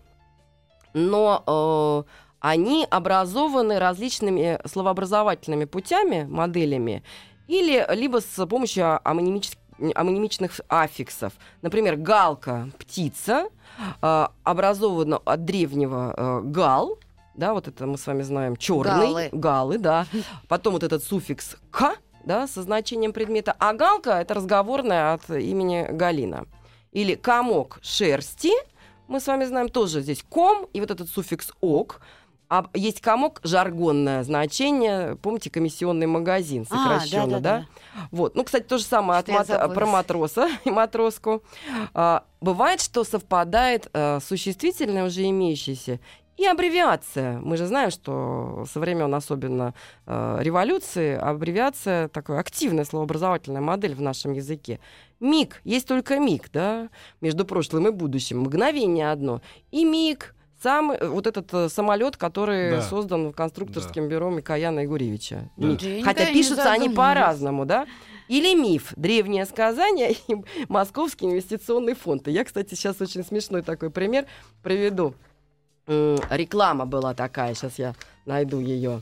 но 0.93 1.43
э, 1.45 2.11
они 2.39 2.87
образованы 2.89 3.77
различными 3.79 4.59
словообразовательными 4.65 5.65
путями, 5.65 6.23
моделями, 6.27 7.03
или 7.47 7.85
либо 7.93 8.19
с 8.21 8.45
помощью 8.47 8.85
амонимичес- 9.03 9.57
амонимичных 9.93 10.59
аффиксов. 10.69 11.33
Например, 11.61 11.97
галка 11.97 12.69
птица 12.79 13.49
э, 14.01 14.27
образована 14.43 15.17
от 15.17 15.45
древнего 15.45 16.13
э, 16.15 16.41
гал, 16.43 16.97
да, 17.35 17.53
вот 17.53 17.67
это 17.67 17.85
мы 17.85 17.97
с 17.97 18.07
вами 18.07 18.21
знаем, 18.21 18.55
черный, 18.55 19.07
Галы. 19.07 19.29
галы, 19.31 19.77
да. 19.77 20.07
Потом 20.47 20.73
вот 20.73 20.83
этот 20.83 21.03
суффикс 21.03 21.57
к, 21.69 21.95
да, 22.23 22.47
со 22.47 22.63
значением 22.63 23.13
предмета. 23.13 23.55
А 23.59 23.73
галка 23.73 24.21
это 24.21 24.33
разговорная 24.33 25.13
от 25.13 25.29
имени 25.29 25.87
Галина. 25.91 26.45
Или 26.91 27.15
комок 27.15 27.79
шерсти, 27.81 28.51
мы 29.07 29.19
с 29.19 29.27
вами 29.27 29.45
знаем 29.45 29.69
тоже 29.69 30.01
здесь 30.01 30.23
ком, 30.27 30.67
и 30.73 30.79
вот 30.79 30.91
этот 30.91 31.09
суффикс 31.09 31.51
ок. 31.61 31.99
А 32.49 32.65
есть 32.73 33.01
комок, 33.01 33.39
жаргонное 33.43 34.23
значение, 34.23 35.15
помните, 35.21 35.49
комиссионный 35.49 36.07
магазин 36.07 36.65
А, 36.69 36.75
сокращенно, 36.75 37.39
да-да-да. 37.39 37.65
да? 37.93 38.01
Вот. 38.11 38.35
Ну, 38.35 38.43
кстати, 38.43 38.63
то 38.63 38.77
же 38.77 38.83
самое 38.83 39.19
от 39.19 39.25
Что 39.25 39.33
мат- 39.33 39.73
про 39.73 39.85
матроса 39.85 40.49
и 40.65 40.69
матроску. 40.69 41.43
А, 41.93 42.23
бывает, 42.41 42.81
что 42.81 43.03
совпадает 43.03 43.89
а, 43.93 44.19
существительное 44.19 45.05
уже 45.05 45.27
имеющееся 45.27 45.99
и 46.37 46.45
аббревиация. 46.45 47.39
Мы 47.39 47.57
же 47.57 47.65
знаем, 47.65 47.91
что 47.91 48.65
со 48.71 48.79
времен 48.79 49.13
особенно 49.15 49.73
э, 50.05 50.37
революции 50.41 51.15
аббревиация 51.15 52.09
такая 52.09 52.39
активная 52.39 52.83
словообразовательная 52.83 53.61
модель 53.61 53.95
в 53.95 54.01
нашем 54.01 54.33
языке. 54.33 54.79
Миг, 55.21 55.61
есть 55.63 55.87
только 55.87 56.19
миг, 56.19 56.49
да, 56.51 56.89
между 57.21 57.45
прошлым 57.45 57.87
и 57.87 57.91
будущим, 57.91 58.41
мгновение 58.41 59.11
одно. 59.11 59.41
И 59.71 59.85
миг, 59.85 60.35
сам 60.61 60.91
э, 60.91 61.07
вот 61.07 61.27
этот 61.27 61.71
самолет, 61.71 62.17
который 62.17 62.71
Да. 62.71 62.81
создан 62.81 63.33
конструкторским 63.33 64.07
бюро 64.07 64.29
Микояна 64.29 64.81
и 64.81 64.87
Гуревича. 64.87 65.49
Да. 65.57 65.67
Никогда 65.67 66.03
Хотя 66.05 66.25
пишутся 66.33 66.71
они 66.71 66.89
по-разному, 66.89 67.65
да? 67.65 67.85
Или 68.27 68.55
миф, 68.55 68.93
древнее 68.95 69.45
сказание 69.45 70.13
и 70.13 70.35
Московский 70.67 71.25
инвестиционный 71.27 71.93
фонд. 71.93 72.27
И 72.27 72.31
я, 72.31 72.43
кстати, 72.43 72.73
сейчас 72.73 72.99
очень 73.01 73.23
смешной 73.23 73.61
такой 73.61 73.89
пример 73.91 74.25
приведу. 74.63 75.13
Реклама 75.87 76.85
была 76.87 77.13
такая, 77.13 77.53
сейчас 77.53 77.77
я 77.77 77.93
найду 78.25 78.59
ее. 78.59 79.01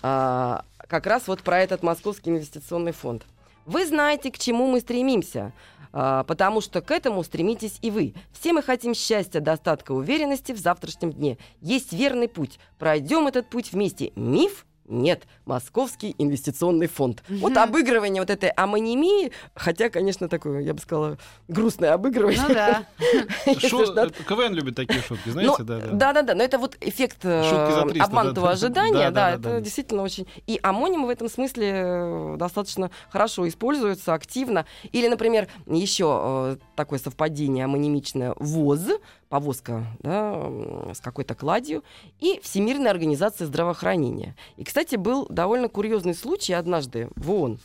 как 0.00 1.06
раз 1.06 1.28
вот 1.28 1.42
про 1.42 1.60
этот 1.60 1.82
Московский 1.82 2.30
инвестиционный 2.30 2.92
фонд. 2.92 3.22
Вы 3.66 3.86
знаете, 3.86 4.30
к 4.30 4.38
чему 4.38 4.66
мы 4.66 4.80
стремимся, 4.80 5.52
а, 5.73 5.73
потому 5.94 6.60
что 6.60 6.80
к 6.80 6.90
этому 6.90 7.22
стремитесь 7.22 7.78
и 7.80 7.90
вы. 7.90 8.14
Все 8.32 8.52
мы 8.52 8.62
хотим 8.62 8.94
счастья, 8.94 9.38
достатка, 9.38 9.92
уверенности 9.92 10.50
в 10.50 10.58
завтрашнем 10.58 11.12
дне. 11.12 11.38
Есть 11.60 11.92
верный 11.92 12.28
путь. 12.28 12.58
Пройдем 12.78 13.28
этот 13.28 13.48
путь 13.48 13.70
вместе. 13.72 14.12
Миф 14.16 14.66
нет, 14.86 15.26
Московский 15.46 16.14
инвестиционный 16.18 16.86
фонд. 16.86 17.22
Мгм. 17.28 17.40
Вот 17.40 17.56
обыгрывание 17.56 18.20
вот 18.20 18.30
этой 18.30 18.50
амонимии, 18.50 19.32
хотя, 19.54 19.88
конечно, 19.88 20.28
такое, 20.28 20.60
я 20.60 20.74
бы 20.74 20.80
сказала, 20.80 21.18
грустное 21.48 21.92
обыгрывание. 21.94 22.42
Ну 22.46 22.54
да. 22.54 22.86
да. 23.94 24.04
это 24.06 24.24
КВН 24.24 24.52
любит 24.54 24.76
такие 24.76 25.00
шутки, 25.00 25.26
Ну, 25.26 25.32
знаете, 25.32 25.62
да, 25.62 25.80
да. 25.80 25.86
да, 25.92 26.12
да, 26.12 26.22
да, 26.22 26.34
но 26.34 26.42
это 26.42 26.58
вот 26.58 26.76
эффект 26.80 27.18
э, 27.22 27.42
Шутки 27.44 27.72
за 27.72 27.82
300, 27.88 28.04
обманутого 28.04 28.46
да, 28.46 28.52
да. 28.52 28.56
ожидания, 28.58 28.92
Да, 28.92 29.10
да, 29.10 29.10
да, 29.10 29.30
это 29.30 29.42
да, 29.42 29.60
действительно 29.60 30.02
очень. 30.02 30.26
И 30.46 30.60
амонимы 30.62 31.06
в 31.06 31.10
этом 31.10 31.28
смысле 31.30 31.72
э, 31.74 32.36
достаточно 32.38 32.90
хорошо 33.10 33.48
используются, 33.48 34.12
активно. 34.12 34.66
Или, 34.92 35.08
например, 35.08 35.48
еще 35.66 36.56
э, 36.56 36.56
такое 36.76 36.98
совпадение 36.98 37.64
амонимичное 37.64 38.34
ВОЗ, 38.38 38.98
повозка, 39.34 39.84
да, 39.98 40.48
с 40.94 41.00
какой-то 41.00 41.34
кладью, 41.34 41.82
и 42.20 42.38
Всемирная 42.40 42.92
организация 42.92 43.48
здравоохранения. 43.48 44.36
И, 44.56 44.62
кстати, 44.62 44.94
был 44.94 45.26
довольно 45.28 45.68
курьезный 45.68 46.14
случай 46.14 46.52
однажды 46.52 47.08
в 47.16 47.32
ООН. 47.32 47.58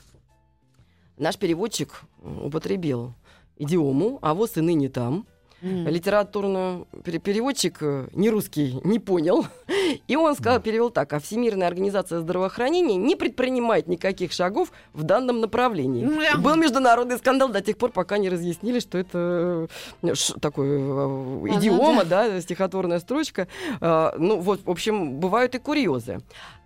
Наш 1.17 1.37
переводчик 1.37 2.01
употребил 2.23 3.13
идиому 3.55 4.17
«а 4.23 4.33
ВОЗ 4.33 4.57
и 4.57 4.61
ныне 4.61 4.89
там», 4.89 5.27
М. 5.61 5.87
литературную 5.87 6.87
пере- 7.03 7.19
переводчик 7.19 7.77
э, 7.81 8.07
не 8.13 8.29
русский 8.29 8.79
не 8.83 8.99
понял. 8.99 9.45
И 10.07 10.15
он 10.15 10.35
сказал, 10.35 10.59
перевел 10.61 10.89
так, 10.89 11.11
а 11.13 11.19
Всемирная 11.19 11.67
организация 11.67 12.19
здравоохранения 12.19 12.95
не 12.95 13.15
предпринимает 13.15 13.87
никаких 13.87 14.31
шагов 14.31 14.71
в 14.93 15.03
данном 15.03 15.39
направлении. 15.41 16.03
И 16.33 16.37
был 16.37 16.55
международный 16.55 17.17
скандал 17.17 17.49
до 17.49 17.61
тех 17.61 17.77
пор, 17.77 17.91
пока 17.91 18.17
не 18.17 18.29
разъяснили, 18.29 18.79
что 18.79 18.97
это 18.97 19.67
э, 20.03 20.13
такой 20.41 20.79
ну 20.79 21.47
идиома, 21.47 22.05
да, 22.05 22.39
стихотворная 22.41 22.99
строчка. 22.99 23.47
Э, 23.81 24.11
Ну, 24.17 24.39
вот, 24.39 24.61
в 24.65 24.69
общем, 24.69 25.19
бывают 25.19 25.55
и 25.55 25.59
курьезы. 25.59 26.19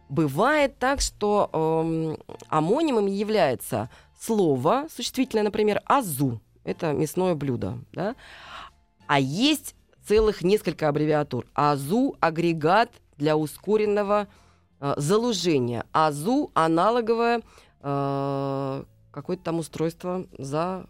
Бывает 0.09 0.77
так, 0.77 1.01
что 1.01 1.49
эм, 1.53 2.17
амонимом 2.49 3.07
является 3.07 3.89
слово, 4.19 4.85
существительное, 4.95 5.43
например, 5.43 5.81
азу. 5.85 6.39
Это 6.65 6.93
мясное 6.93 7.33
блюдо, 7.35 7.79
да? 7.93 8.15
А 9.07 9.19
есть 9.19 9.75
целых 10.05 10.43
несколько 10.43 10.87
аббревиатур. 10.89 11.45
АЗУ– 11.53 12.15
агрегат 12.19 12.91
для 13.17 13.37
ускоренного 13.37 14.27
э, 14.79 14.93
залужения. 14.97 15.85
АЗУ– 15.91 16.51
аналоговое 16.53 17.41
э, 17.81 18.83
какое-то 19.11 19.43
там 19.43 19.59
устройство 19.59 20.25
за... 20.37 20.85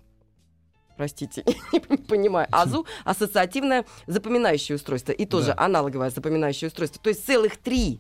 Простите, 0.97 1.43
не 1.89 1.97
понимаю. 1.97 2.47
АЗУ– 2.52 2.86
ассоциативное 3.04 3.86
запоминающее 4.08 4.76
устройство. 4.76 5.12
И 5.12 5.26
тоже 5.26 5.47
Да. 5.47 5.65
аналоговое 5.65 6.10
запоминающее 6.10 6.67
устройство. 6.67 7.02
То 7.02 7.10
есть 7.10 7.26
целых 7.26 7.58
три 7.58 7.99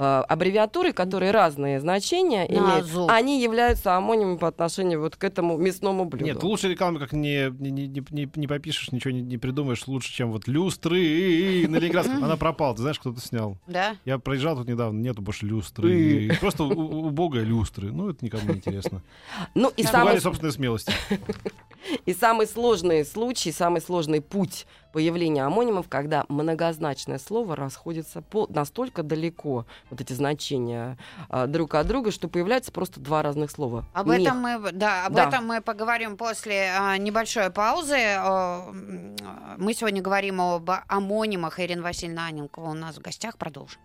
аббревиатуры, 0.00 0.92
которые 0.92 1.30
разные 1.30 1.80
значения 1.80 2.46
На 2.48 2.80
имеют, 2.80 3.10
они 3.10 3.42
являются 3.42 3.96
амонимом 3.96 4.38
по 4.38 4.48
отношению 4.48 5.00
вот 5.00 5.16
к 5.16 5.24
этому 5.24 5.56
мясному 5.58 6.04
блюду. 6.06 6.24
Нет, 6.24 6.42
лучше 6.42 6.68
рекламы 6.68 6.98
как 6.98 7.12
не, 7.12 7.50
не, 7.58 7.70
не, 7.70 7.88
не, 8.10 8.30
не 8.34 8.46
попишешь, 8.46 8.92
ничего 8.92 9.12
не, 9.12 9.20
не 9.20 9.38
придумаешь 9.38 9.86
лучше, 9.86 10.12
чем 10.12 10.32
вот 10.32 10.48
люстры 10.48 11.66
на 11.68 11.76
Ленинградском. 11.76 12.24
Она 12.24 12.36
пропала, 12.36 12.74
ты 12.74 12.82
знаешь, 12.82 12.98
кто-то 12.98 13.20
снял. 13.20 13.58
Да? 13.66 13.96
Я 14.04 14.18
проезжал 14.18 14.56
тут 14.56 14.68
недавно, 14.68 14.98
нету 14.98 15.22
больше 15.22 15.46
люстры. 15.46 16.36
Просто 16.40 16.64
убогая 16.64 17.44
люстры. 17.44 17.92
Ну, 17.92 18.10
это 18.10 18.24
никому 18.24 18.50
не 18.52 18.58
интересно. 18.58 19.02
Ну 19.54 19.70
и 19.76 19.82
самый, 19.82 20.20
собственной 20.20 20.52
смелости. 20.52 20.92
и 22.06 22.14
самый 22.14 22.46
сложный 22.46 23.04
случай, 23.04 23.52
самый 23.52 23.80
сложный 23.80 24.20
путь 24.20 24.66
появления 24.92 25.44
амонимов, 25.44 25.88
когда 25.88 26.24
многозначное 26.28 27.18
слово 27.18 27.56
расходится 27.56 28.22
по, 28.22 28.46
настолько 28.48 29.02
далеко, 29.02 29.66
вот 29.90 30.00
эти 30.00 30.12
значения 30.12 30.98
а, 31.28 31.46
друг 31.46 31.74
от 31.74 31.86
друга, 31.86 32.10
что 32.10 32.28
появляется 32.28 32.72
просто 32.72 33.00
два 33.00 33.22
разных 33.22 33.50
слова. 33.50 33.84
Об 33.92 34.08
Мех. 34.08 34.20
этом 34.20 34.38
мы, 34.38 34.72
да, 34.72 35.06
об 35.06 35.14
Да. 35.14 35.28
этом 35.28 35.46
мы 35.46 35.60
поговорим 35.60 36.16
после 36.16 36.70
а, 36.76 36.96
небольшой 36.96 37.50
паузы. 37.50 37.96
Э, 37.96 38.72
мы 39.58 39.74
сегодня 39.74 40.02
говорим 40.02 40.40
об 40.40 40.70
амонимах. 40.88 41.60
Ирина 41.60 41.82
Васильевна 41.82 42.26
Аненкова 42.26 42.70
у 42.70 42.74
нас 42.74 42.96
в 42.96 43.00
гостях. 43.00 43.36
Продолжим. 43.38 43.80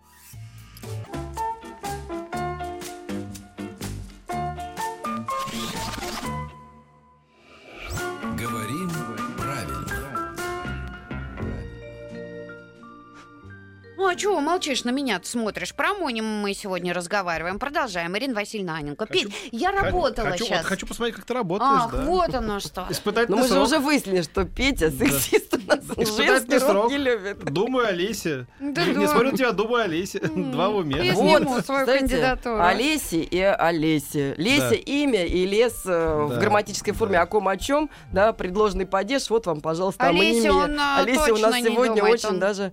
Ну, 14.06 14.12
а 14.12 14.14
чего 14.14 14.38
молчишь, 14.40 14.84
на 14.84 14.90
меня 14.90 15.18
ты 15.18 15.26
смотришь? 15.26 15.74
Про 15.74 15.90
амонимы 15.90 16.28
мы 16.40 16.54
сегодня 16.54 16.94
разговариваем. 16.94 17.58
Продолжаем. 17.58 18.16
Ирина 18.16 18.34
Васильевна 18.34 18.76
Аненко. 18.76 19.04
Хочу- 19.04 19.28
Петь, 19.28 19.48
я 19.50 19.72
работала 19.72 20.30
хочу, 20.30 20.44
сейчас. 20.44 20.58
вот 20.58 20.66
хочу 20.68 20.86
посмотреть, 20.86 21.16
как 21.16 21.24
ты 21.24 21.34
работаешь, 21.34 21.82
Ах, 21.86 21.90
да. 21.92 22.04
вот 22.04 22.32
оно 22.32 22.60
что. 22.60 22.86
Испытательный 22.90 23.34
Но 23.36 23.42
мы 23.42 23.48
же 23.48 23.54
срок. 23.54 23.66
уже 23.66 23.78
выяснили, 23.80 24.22
что 24.22 24.44
Петя 24.44 24.92
сексист 24.92 25.54
у 25.54 25.66
нас 25.66 25.80
Испытательный 25.96 26.60
срок. 26.60 26.88
не 26.92 26.98
любит. 26.98 27.38
Думаю 27.52 27.88
о 27.88 27.90
Лесе. 27.90 28.46
Да 28.60 28.84
Не 28.84 29.08
смотрю 29.08 29.32
на 29.32 29.36
тебя, 29.38 29.50
думаю 29.50 29.82
о 29.82 29.86
Лесе. 29.88 30.20
Два 30.20 30.68
в 30.70 30.76
уме. 30.76 31.04
Я 31.04 31.12
Вот, 31.14 31.38
сниму 31.42 31.60
свою 31.62 31.80
кстати, 31.80 31.98
кандидатуру. 31.98 32.62
Олеси 32.62 33.16
и 33.28 33.40
Олеси. 33.40 34.34
Леся 34.36 34.70
Да. 34.70 34.76
имя 34.76 35.24
и 35.26 35.44
лес 35.46 35.82
э, 35.84 36.26
в 36.30 36.38
грамматической 36.38 36.92
форме 36.94 37.14
да. 37.16 37.22
о 37.22 37.26
ком 37.26 37.48
о 37.48 37.56
чем, 37.56 37.90
да, 38.12 38.32
предложенный 38.32 38.86
падеж, 38.86 39.28
вот 39.30 39.46
вам, 39.46 39.60
пожалуйста, 39.60 40.04
Олеся, 40.06 40.50
амонимия. 40.50 40.52
он, 40.52 40.78
а, 40.80 40.98
Олеся 41.00 41.34
у 41.34 41.38
нас 41.38 41.56
сегодня 41.56 42.04
очень 42.04 42.38
даже... 42.38 42.72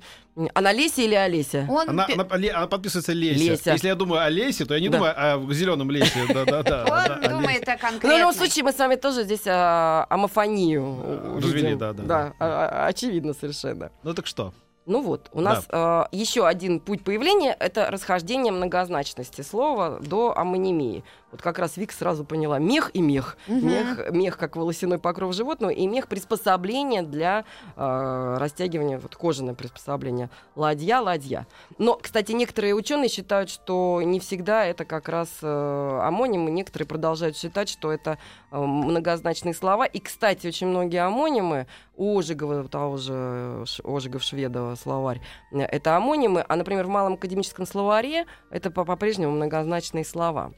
Она 0.56 0.72
Леся 0.74 1.02
или 1.04 1.14
Олеся? 1.14 1.68
Он 1.70 1.90
Она, 1.90 2.08
она, 2.12 2.26
она 2.56 2.68
подписывается 2.68 3.14
Леся. 3.14 3.52
Леся. 3.52 3.72
Если 3.74 3.88
я 3.88 3.96
думаю 3.96 4.22
о 4.24 4.30
Лесе, 4.30 4.66
то 4.66 4.74
я 4.74 4.80
не 4.80 4.90
Да. 4.90 4.98
думаю 4.98 5.14
о 5.16 5.54
зеленом 5.54 5.92
Лесе. 5.92 6.12
Он 6.22 6.28
думает 6.28 7.68
о 7.68 7.72
Ну, 7.72 7.78
в 7.78 7.82
конкретном. 7.82 8.20
любом 8.20 8.34
случае, 8.34 8.64
мы 8.64 8.72
с 8.72 8.78
вами 8.80 8.96
тоже 8.96 9.24
здесь 9.24 9.44
а, 9.46 10.06
амофонию 10.10 10.84
увидим. 10.84 11.38
развели, 11.38 11.76
да, 11.76 11.94
да, 11.94 12.04
да. 12.04 12.34
а- 12.40 12.70
а- 12.86 12.88
очевидно 12.88 13.34
совершенно. 13.34 13.92
Ну 14.04 14.14
так 14.14 14.26
что? 14.28 14.54
Ну 14.86 15.02
вот, 15.02 15.30
у 15.32 15.40
нас 15.40 15.66
э, 15.70 16.04
еще 16.12 16.46
один 16.46 16.82
путь 16.82 17.06
появления— 17.06 17.56
это 17.60 17.90
расхождение 17.90 18.52
многозначности 18.52 19.42
слова 19.42 20.00
до 20.02 20.38
амонимии. 20.38 21.06
Вот 21.34 21.42
как 21.42 21.58
раз 21.58 21.78
Вик 21.78 21.92
сразу 21.92 22.24
поняла. 22.24 22.60
Мех 22.60 22.92
и 22.94 23.02
мех. 23.02 23.38
Мгм. 23.48 23.68
Мех, 23.68 24.12
мех 24.12 24.38
как 24.38 24.56
волосяной 24.56 25.00
покров 25.00 25.34
животного, 25.34 25.72
и 25.72 25.88
мех 25.88 26.08
приспособление 26.08 27.02
для 27.02 27.44
э, 27.76 28.36
растягивания, 28.40 29.00
вот 29.00 29.16
кожаное 29.16 29.56
приспособление. 29.56 30.30
Ладья, 30.56 31.00
ладья. 31.00 31.48
Но, 31.80 31.96
кстати, 31.96 32.34
некоторые 32.34 32.76
ученые 32.76 33.10
считают, 33.10 33.50
что 33.50 34.00
не 34.04 34.20
всегда 34.20 34.64
это 34.64 34.86
как 34.86 35.10
раз 35.10 35.28
э, 35.42 36.00
амонимы. 36.04 36.52
Некоторые 36.52 36.88
продолжают 36.88 37.36
считать, 37.36 37.68
что 37.68 37.92
это 37.92 38.20
э, 38.52 38.58
многозначные 38.60 39.56
слова. 39.56 39.86
И, 39.86 40.00
кстати, 40.00 40.46
очень 40.46 40.68
многие 40.68 41.04
амонимы 41.04 41.66
у 41.96 42.20
Ожегова, 42.20 42.68
того 42.68 42.98
же 42.98 43.64
Ш- 43.66 43.82
Ожегов-Шведова 43.84 44.76
словарь, 44.76 45.20
э, 45.52 45.62
это 45.62 45.98
амонимы, 45.98 46.46
а, 46.48 46.56
например, 46.56 46.86
в 46.86 46.90
малом 46.90 47.14
академическом 47.14 47.66
словаре 47.66 48.28
это 48.52 48.70
по- 48.70 48.86
по-прежнему 48.86 49.32
многозначные 49.32 50.06
слова. 50.06 50.54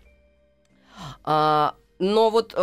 А, 1.24 1.76
но 2.00 2.30
вот 2.30 2.54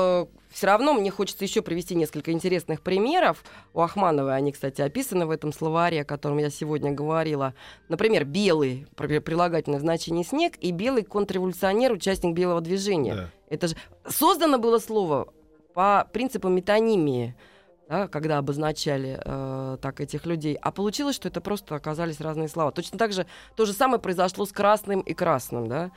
все 0.52 0.66
равно 0.66 0.92
мне 0.92 1.10
хочется 1.10 1.44
еще 1.44 1.62
привести 1.62 1.94
несколько 1.94 2.30
интересных 2.30 2.82
примеров. 2.82 3.42
У 3.72 3.80
Ахмановой 3.80 4.36
они, 4.36 4.52
кстати, 4.52 4.82
описаны 4.82 5.26
в 5.26 5.30
этом 5.30 5.52
словаре, 5.52 6.02
о 6.02 6.04
котором 6.04 6.38
я 6.38 6.50
сегодня 6.50 6.92
говорила. 6.92 7.54
Например, 7.88 8.24
белый, 8.24 8.86
при- 8.94 9.18
прилагательное 9.18 9.80
значение 9.80 10.24
снег, 10.24 10.54
и 10.60 10.70
белый 10.70 11.04
контрреволюционер, 11.04 11.92
участник 11.92 12.34
белого 12.34 12.60
движения. 12.60 13.14
Да. 13.14 13.30
Это 13.48 13.68
же 13.68 13.76
создано 14.06 14.58
было 14.58 14.78
слово 14.78 15.32
по 15.72 16.06
принципу 16.12 16.48
метонимии, 16.48 17.34
да, 17.88 18.08
когда 18.08 18.38
обозначали 18.38 19.20
э, 19.24 19.78
так 19.80 20.00
этих 20.00 20.26
людей. 20.26 20.58
А 20.60 20.70
получилось, 20.70 21.16
что 21.16 21.28
это 21.28 21.40
просто 21.40 21.74
оказались 21.74 22.20
разные 22.20 22.48
слова. 22.48 22.72
Точно 22.72 22.98
так 22.98 23.12
же 23.12 23.26
то 23.56 23.64
же 23.64 23.72
самое 23.72 24.00
произошло 24.00 24.44
с 24.44 24.52
красным 24.52 25.00
и 25.00 25.14
красным, 25.14 25.66
да. 25.66 25.90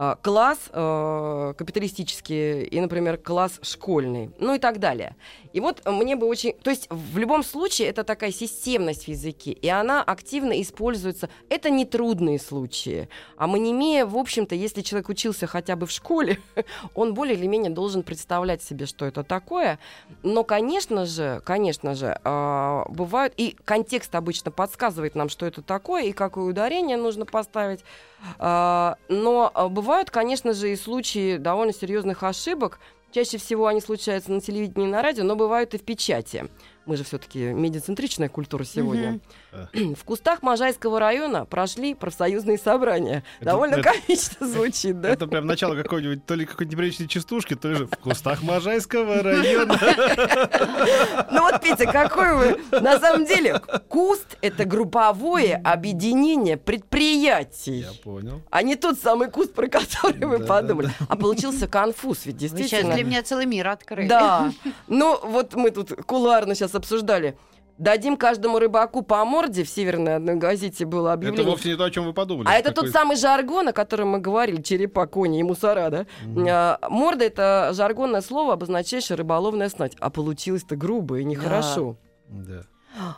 А, 0.00 0.14
класс 0.14 0.58
э, 0.70 1.54
капиталистический 1.58 2.62
и, 2.62 2.80
например, 2.80 3.18
класс 3.18 3.58
школьный, 3.62 4.30
ну 4.38 4.54
и 4.54 4.60
так 4.60 4.78
далее. 4.78 5.16
И 5.52 5.58
вот 5.58 5.84
мне 5.84 6.14
бы 6.14 6.28
очень... 6.28 6.52
То 6.52 6.70
есть 6.70 6.86
в 6.88 7.18
любом 7.18 7.42
случае 7.42 7.88
это 7.88 8.04
такая 8.04 8.30
системность 8.30 9.06
в 9.06 9.08
языке, 9.08 9.50
и 9.50 9.68
она 9.68 10.04
активно 10.04 10.62
используется. 10.62 11.28
Это 11.48 11.68
не 11.70 11.84
трудные 11.84 12.38
случаи. 12.38 13.08
Амонимия, 13.36 14.06
в 14.06 14.16
общем-то, 14.16 14.54
если 14.54 14.82
человек 14.82 15.08
учился 15.08 15.48
хотя 15.48 15.74
бы 15.74 15.86
в 15.86 15.90
школе, 15.90 16.38
он 16.94 17.12
более 17.12 17.34
или 17.34 17.48
менее 17.48 17.72
должен 17.72 18.04
представлять 18.04 18.62
себе, 18.62 18.86
что 18.86 19.04
это 19.04 19.24
такое. 19.24 19.80
Но, 20.22 20.44
конечно 20.44 21.06
же, 21.06 21.42
конечно 21.44 21.96
же, 21.96 22.16
а, 22.22 22.84
бывают... 22.88 23.34
И 23.36 23.56
контекст 23.64 24.14
обычно 24.14 24.52
подсказывает 24.52 25.16
нам, 25.16 25.28
что 25.28 25.44
это 25.44 25.60
такое, 25.60 26.04
и 26.04 26.12
какое 26.12 26.44
ударение 26.44 26.96
нужно 26.96 27.26
поставить. 27.26 27.80
А, 28.38 28.96
Но 29.08 29.50
а, 29.54 29.68
бывают, 29.68 30.10
конечно 30.10 30.52
же, 30.52 30.72
и 30.72 30.76
случаи 30.76 31.36
довольно 31.36 31.72
серьезных 31.72 32.22
ошибок. 32.22 32.78
Чаще 33.10 33.38
всего 33.38 33.66
они 33.66 33.80
случаются 33.80 34.30
на 34.32 34.40
телевидении 34.40 34.86
и 34.86 34.90
на 34.90 35.02
радио, 35.02 35.24
но 35.24 35.34
бывают 35.34 35.74
и 35.74 35.78
в 35.78 35.84
печати. 35.84 36.48
Мы 36.88 36.96
же 36.96 37.04
все-таки 37.04 37.38
медиацентричная 37.52 38.30
культура 38.30 38.64
сегодня. 38.64 39.20
В 39.74 40.04
кустах 40.04 40.40
Можайского 40.42 40.98
района 40.98 41.44
прошли 41.44 41.92
профсоюзные 41.92 42.56
собрания. 42.56 43.24
Это- 43.40 43.44
Довольно 43.50 43.74
это- 43.74 43.92
комично 43.92 44.48
звучит, 44.48 44.98
да? 44.98 45.10
Это 45.10 45.26
прям 45.26 45.44
начало 45.46 45.74
какой-нибудь, 45.74 46.24
то 46.24 46.34
ли 46.34 46.46
какой-нибудь 46.46 46.72
неприличной 46.78 47.06
частушки, 47.06 47.52
то 47.56 47.68
ли 47.68 47.74
же 47.74 47.86
в 47.88 47.90
кустах 47.90 48.42
Можайского 48.42 49.22
района. 49.22 49.78
Ну 51.30 51.42
вот, 51.42 51.60
Петя, 51.60 51.90
какой 51.90 52.34
вы... 52.34 52.80
На 52.80 52.98
самом 52.98 53.26
деле, 53.26 53.60
куст— 53.88 54.38
это 54.40 54.64
групповое 54.64 55.56
объединение 55.56 56.56
предприятий. 56.56 57.80
Я 57.80 57.92
понял. 58.02 58.40
А 58.50 58.62
не 58.62 58.76
тот 58.76 58.98
самый 58.98 59.30
куст, 59.30 59.52
про 59.52 59.68
который 59.68 60.24
вы 60.24 60.38
подумали. 60.40 60.90
А 61.08 61.16
получился 61.16 61.66
конфуз, 61.68 62.24
ведь 62.24 62.36
Вы 62.36 62.40
сейчас 62.48 62.56
действительно... 62.58 62.94
для 62.94 63.04
меня 63.04 63.22
целый 63.22 63.46
мир 63.46 63.68
открыли. 63.68 64.08
Да. 64.08 64.52
Ну, 64.86 65.18
вот 65.22 65.54
мы 65.54 65.70
тут 65.70 65.90
кулуарно 66.06 66.54
сейчас 66.54 66.74
обсуждали. 66.78 67.36
Дадим 67.76 68.16
каждому 68.16 68.58
рыбаку 68.58 69.02
по 69.02 69.24
морде 69.24 69.62
в 69.62 69.68
северной 69.68 70.16
одной 70.16 70.34
газете 70.34 70.84
было 70.84 71.10
Это 71.10 71.12
объявление. 71.14 71.48
вовсе 71.48 71.68
не 71.68 71.76
то, 71.76 71.84
о 71.84 71.90
чем 71.92 72.06
вы 72.06 72.12
подумали. 72.12 72.48
А 72.48 72.54
это 72.54 72.70
тот 72.70 72.86
Такой- 72.86 72.90
самый 72.90 73.16
жаргон, 73.16 73.68
о 73.68 73.72
котором 73.72 74.08
мы 74.08 74.18
говорили, 74.18 74.60
черепа, 74.62 75.06
кони 75.06 75.38
и 75.38 75.42
мусора, 75.44 75.88
да? 75.90 76.06
А, 76.50 76.88
Морда— 76.88 77.24
это 77.26 77.70
жаргонное 77.74 78.20
слово, 78.20 78.54
обозначающее 78.54 79.16
рыболовная 79.16 79.68
снасть. 79.68 79.96
А 80.00 80.10
получилось-то 80.10 80.74
грубо 80.74 81.20
и 81.20 81.24
нехорошо. 81.24 81.96
Да. 82.28 82.62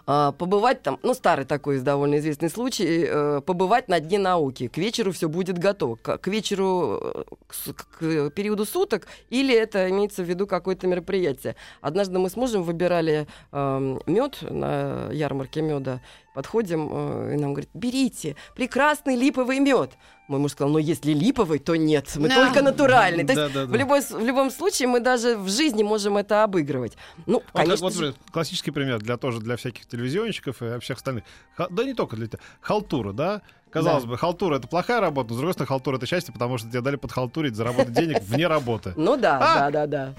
А, 0.06 0.32
побывать 0.32 0.82
там, 0.82 0.98
ну, 1.02 1.14
старый 1.14 1.44
такой 1.44 1.80
довольно 1.80 2.18
известный 2.18 2.50
случай, 2.50 3.04
э, 3.06 3.40
побывать 3.44 3.88
на 3.88 4.00
дне 4.00 4.18
науки. 4.18 4.68
К 4.68 4.76
вечеру 4.78 5.12
все 5.12 5.28
будет 5.28 5.58
готово. 5.58 5.96
К, 5.96 6.26
вечеру, 6.26 7.00
э, 7.02 7.72
к, 7.98 8.30
периоду 8.30 8.64
суток, 8.66 9.06
или 9.30 9.54
это 9.54 9.88
имеется 9.90 10.22
в 10.22 10.26
виду 10.26 10.46
какое-то 10.46 10.86
мероприятие. 10.86 11.56
Однажды 11.80 12.18
мы 12.18 12.30
с 12.30 12.36
мужем 12.36 12.62
выбирали 12.62 13.26
мед 13.52 14.38
на 14.42 15.10
ярмарке 15.12 15.62
меда. 15.62 16.00
Подходим, 16.34 16.88
э, 16.92 17.34
и 17.34 17.36
нам 17.40 17.52
говорит, 17.54 17.70
берите, 17.74 18.36
прекрасный 18.54 19.16
липовый 19.16 19.58
мед. 19.58 19.92
Мой 20.28 20.38
муж 20.38 20.52
сказал, 20.52 20.72
ну, 20.72 20.78
если 20.78 21.12
липовый, 21.12 21.58
то 21.58 21.74
нет, 21.74 22.12
мы 22.14 22.28
Да. 22.28 22.46
только 22.46 22.62
натуральный. 22.62 23.24
То 23.26 23.32
есть 23.32 23.34
Да, 23.34 23.48
да, 23.48 23.66
да. 23.66 23.72
в, 23.72 23.74
любой, 23.76 24.00
в 24.00 24.24
любом 24.24 24.50
случае 24.52 24.86
мы 24.86 25.00
даже 25.00 25.36
в 25.36 25.48
жизни 25.48 25.82
можем 25.82 26.16
это 26.16 26.44
обыгрывать. 26.44 26.96
Ну, 27.26 27.34
Вот, 27.34 27.44
конечно 27.52 27.84
вот, 27.86 27.94
же- 27.94 28.14
классический 28.32 28.70
пример 28.70 29.00
для 29.00 29.16
тоже 29.16 29.40
для 29.40 29.56
всяких 29.56 29.86
телевизионщиков 29.86 30.62
и 30.62 30.78
всех 30.78 30.98
остальных. 30.98 31.24
Ха- 31.56 31.66
да 31.68 31.82
не 31.82 31.94
только 31.94 32.14
для 32.14 32.28
тебя. 32.28 32.38
Халтура, 32.60 33.12
да? 33.12 33.42
Казалось 33.72 34.04
Да. 34.04 34.10
бы, 34.10 34.18
халтура 34.18 34.56
это 34.58 34.68
плохая 34.68 35.00
работа, 35.00 35.30
но 35.30 35.34
с 35.34 35.38
другой 35.38 35.52
стороны, 35.54 35.68
халтура 35.68 35.96
это 35.96 36.06
счастье, 36.06 36.32
потому 36.32 36.58
что 36.58 36.68
тебе 36.68 36.80
дали 36.80 36.96
подхалтурить, 36.96 37.56
заработать 37.56 37.92
денег 37.92 38.22
вне 38.22 38.46
работы. 38.46 38.92
Ну 38.96 39.16
да, 39.16 39.38
А! 39.40 39.70
да, 39.70 39.86
да, 39.86 39.86
да. 39.86 40.14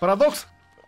Парадокс? 0.00 0.46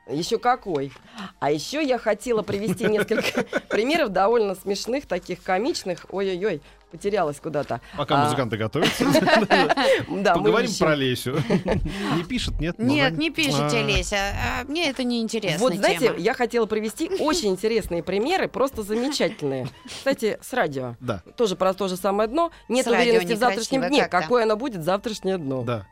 Еще 0.09 0.39
какой. 0.39 0.93
А 1.39 1.51
еще 1.51 1.83
я 1.85 1.99
хотела 1.99 2.43
привести 2.43 2.85
несколько 2.87 3.43
примеров 3.69 4.09
довольно 4.11 4.55
смешных, 4.55 5.07
таких 5.07 5.43
комичных. 5.43 6.07
Ой-ой-ой, 6.11 6.63
потерялась 6.91 7.39
куда-то. 7.41 7.81
Пока 7.97 8.23
А, 8.23 8.25
музыканты 8.25 8.57
готовятся, 8.59 9.05
Да, 10.09 10.35
мы 10.35 10.43
поговорим 10.45 10.71
про 10.79 10.95
Лесю. 10.95 11.35
Не 12.17 12.25
пишет, 12.25 12.59
нет? 12.59 12.79
Нет, 12.79 13.19
не 13.19 13.31
пишите, 13.31 13.79
А. 13.79 13.83
Леся. 13.87 14.17
А, 14.17 14.65
Мне 14.65 14.89
это 14.89 15.05
не 15.05 15.21
интересно. 15.21 15.59
Вот, 15.59 15.75
знаете, 15.75 16.15
я 16.17 16.33
хотела 16.35 16.67
привести 16.67 17.11
очень 17.19 17.51
интересные 17.51 18.03
примеры, 18.03 18.49
просто 18.49 18.83
замечательные. 18.83 19.69
Кстати, 19.87 20.39
с 20.41 20.53
радио. 20.53 20.97
Да, 21.01 21.23
Тоже 21.37 21.57
про 21.57 21.75
то 21.75 21.89
же 21.89 21.97
самое 21.97 22.29
дно. 22.29 22.51
Нет 22.69 22.87
уверенности 22.87 23.35
в 23.35 23.39
завтрашнем 23.39 23.87
дне. 23.89 24.09
Какое 24.09 24.45
оно 24.45 24.57
будет 24.57 24.83
завтрашнее 24.85 25.39
дно. 25.39 25.63
да. 25.63 25.87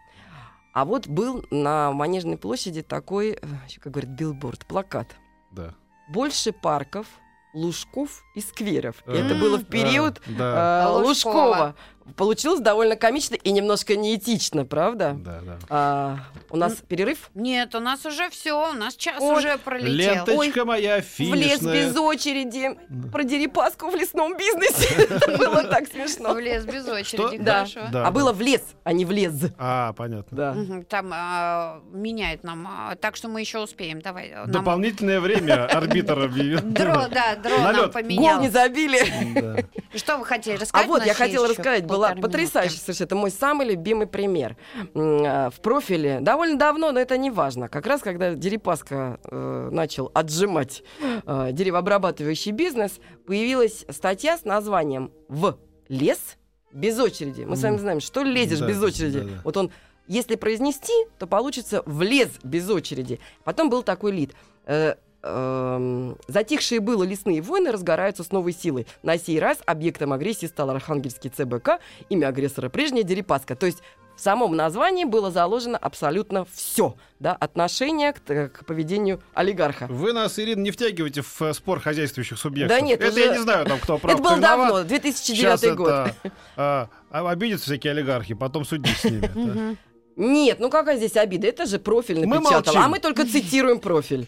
А 0.76 0.84
вот 0.84 1.06
был 1.06 1.42
на 1.50 1.90
Манежной 1.92 2.36
площади 2.36 2.82
такой, 2.82 3.30
э, 3.30 3.38
как 3.80 3.94
говорят, 3.94 4.10
билборд, 4.10 4.66
плакат. 4.66 5.16
Да. 5.50 5.74
Больше 6.10 6.52
парков, 6.52 7.06
лужков 7.54 8.22
и 8.34 8.42
скверов. 8.42 9.02
И 9.06 9.12
это 9.12 9.36
было 9.36 9.56
в 9.56 9.64
период 9.64 10.20
Да, 10.26 10.84
э, 10.84 11.02
Лужкова. 11.02 11.76
Получилось 12.16 12.60
довольно 12.60 12.96
комично 12.96 13.34
и 13.34 13.50
немножко 13.50 13.96
неэтично, 13.96 14.64
правда? 14.64 15.16
да, 15.18 15.40
да. 15.44 15.58
А, 15.68 16.18
у 16.50 16.56
нас 16.56 16.74
перерыв? 16.86 17.30
Нет, 17.34 17.74
у 17.74 17.80
нас 17.80 18.06
уже 18.06 18.30
все, 18.30 18.70
у 18.70 18.72
нас 18.74 18.94
час 18.94 19.16
Ой, 19.20 19.36
уже 19.38 19.58
пролетел. 19.58 20.24
Ленточка 20.26 20.64
моя 20.64 20.96
В 20.96 20.98
лес 21.00 21.06
финишная. 21.06 21.88
без 21.88 21.96
очереди. 21.96 22.78
Про 23.12 23.24
дерипаску 23.24 23.90
в 23.90 23.94
лесном 23.96 24.36
бизнесе. 24.36 24.94
Это 25.10 25.36
было 25.36 25.64
так 25.64 25.88
смешно. 25.88 26.32
В 26.34 26.38
лес 26.38 26.64
без 26.64 26.86
очереди, 26.86 27.38
Да. 27.38 27.66
хорошо. 27.66 27.80
А 27.92 28.10
было 28.10 28.32
в 28.32 28.40
лес, 28.40 28.62
а 28.84 28.92
не 28.92 29.04
в 29.04 29.10
лес. 29.10 29.34
А, 29.58 29.92
понятно. 29.94 30.36
Да. 30.36 30.56
Там 30.88 31.10
а, 31.12 31.80
меняют 31.92 32.44
нам, 32.44 32.66
а, 32.68 32.94
так 32.96 33.16
что 33.16 33.28
мы 33.28 33.40
еще 33.40 33.58
успеем. 33.58 34.00
Давай. 34.00 34.32
Дополнительное 34.46 35.20
время 35.20 35.66
арбитр 35.66 36.18
объявил. 36.20 36.60
Дро, 36.62 37.08
да, 37.10 37.34
дро 37.36 37.58
На 37.58 37.72
нам 37.72 37.90
поменял. 37.90 38.34
Гол 38.36 38.42
не 38.44 38.50
забили. 38.50 39.66
Что 39.94 40.18
вы 40.18 40.24
хотели 40.24 40.56
А 40.56 40.60
рассказать? 40.60 40.86
вот 40.88 41.02
У 41.02 41.06
я 41.06 41.14
хотела 41.14 41.48
рассказать, 41.48 41.86
была 41.96 42.08
полторы 42.08 42.22
потрясающая 42.22 42.70
минутки. 42.70 42.84
совершенно. 42.84 43.06
Это 43.06 43.16
мой 43.16 43.30
самый 43.30 43.66
любимый 43.68 44.06
пример. 44.06 44.56
А, 44.94 45.50
В 45.50 45.60
профиле 45.60 46.20
довольно 46.20 46.58
давно, 46.58 46.92
но 46.92 47.00
это 47.00 47.16
не 47.18 47.30
важно. 47.30 47.68
Как 47.68 47.86
раз 47.86 48.02
когда 48.02 48.34
Дерипаска 48.34 49.18
э, 49.24 49.68
начал 49.72 50.10
отжимать 50.14 50.82
э, 51.00 51.48
деревообрабатывающий 51.52 52.52
бизнес, 52.52 52.98
появилась 53.26 53.84
статья 53.90 54.38
с 54.38 54.44
названием 54.44 55.10
«В 55.28 55.58
лес 55.88 56.36
без 56.72 56.98
очереди». 56.98 57.42
Мы 57.42 57.56
с 57.56 57.62
вами 57.62 57.78
знаем, 57.78 58.00
что 58.00 58.22
лезешь 58.22 58.58
Да, 58.60 58.66
без 58.68 58.82
очереди. 58.82 59.20
да, 59.20 59.24
да. 59.26 59.40
Вот 59.44 59.56
он, 59.56 59.70
если 60.06 60.34
произнести, 60.36 60.92
то 61.18 61.26
получится 61.26 61.82
«в 61.86 62.02
лес 62.02 62.28
без 62.42 62.68
очереди». 62.70 63.18
Потом 63.44 63.70
был 63.70 63.82
такой 63.82 64.12
лид. 64.12 64.34
Э, 64.66 64.94
Затихшие 65.22 66.80
было 66.80 67.02
лесные 67.04 67.40
войны 67.42 67.72
разгораются 67.72 68.22
с 68.24 68.32
новой 68.32 68.52
силой. 68.52 68.86
На 69.02 69.18
сей 69.18 69.38
раз 69.40 69.58
объектом 69.66 70.12
агрессии 70.12 70.46
стал 70.46 70.70
Архангельский 70.70 71.30
ЦБК, 71.30 71.80
имя 72.08 72.28
агрессора 72.28 72.68
прежнее 72.68 73.04
Дерипаска. 73.04 73.56
То 73.56 73.66
есть 73.66 73.82
в 74.16 74.20
самом 74.20 74.56
названии 74.56 75.04
было 75.04 75.30
заложено 75.30 75.76
абсолютно 75.76 76.46
все, 76.50 76.94
да, 77.20 77.34
отношение 77.34 78.14
к, 78.14 78.20
т- 78.20 78.48
к 78.48 78.64
поведению 78.64 79.20
олигарха. 79.34 79.86
Вы 79.88 80.14
нас, 80.14 80.38
Ирина, 80.38 80.60
не 80.62 80.70
втягивайте 80.70 81.20
в 81.20 81.42
э, 81.42 81.52
спор 81.52 81.80
хозяйствующих 81.80 82.38
субъектов. 82.38 82.78
Да 82.78 82.82
нет, 82.84 82.98
это 83.02 83.10
уже- 83.12 83.20
я 83.20 83.32
не 83.32 83.42
знаю, 83.42 83.66
там 83.66 83.78
кто 83.78 83.98
прав, 83.98 84.14
Это 84.14 84.22
было 84.22 84.38
давно, 84.38 84.84
2009 84.84 85.60
Сейчас 85.60 85.76
год. 85.76 85.88
это, 85.90 86.14
а, 86.56 86.88
а, 87.10 87.30
обидятся 87.30 87.66
всякие 87.66 87.90
олигархи, 87.90 88.32
потом 88.32 88.64
судить 88.64 88.96
с 88.96 89.04
ними. 89.04 89.76
Нет, 90.16 90.60
ну 90.60 90.70
какая 90.70 90.96
здесь 90.96 91.16
обида? 91.16 91.46
Это 91.46 91.66
же 91.66 91.78
профиль 91.78 92.26
Мы 92.26 92.36
напечатал, 92.36 92.74
молчим. 92.74 92.82
а 92.82 92.88
мы 92.88 92.98
только 92.98 93.26
цитируем 93.26 93.78
профиль. 93.80 94.26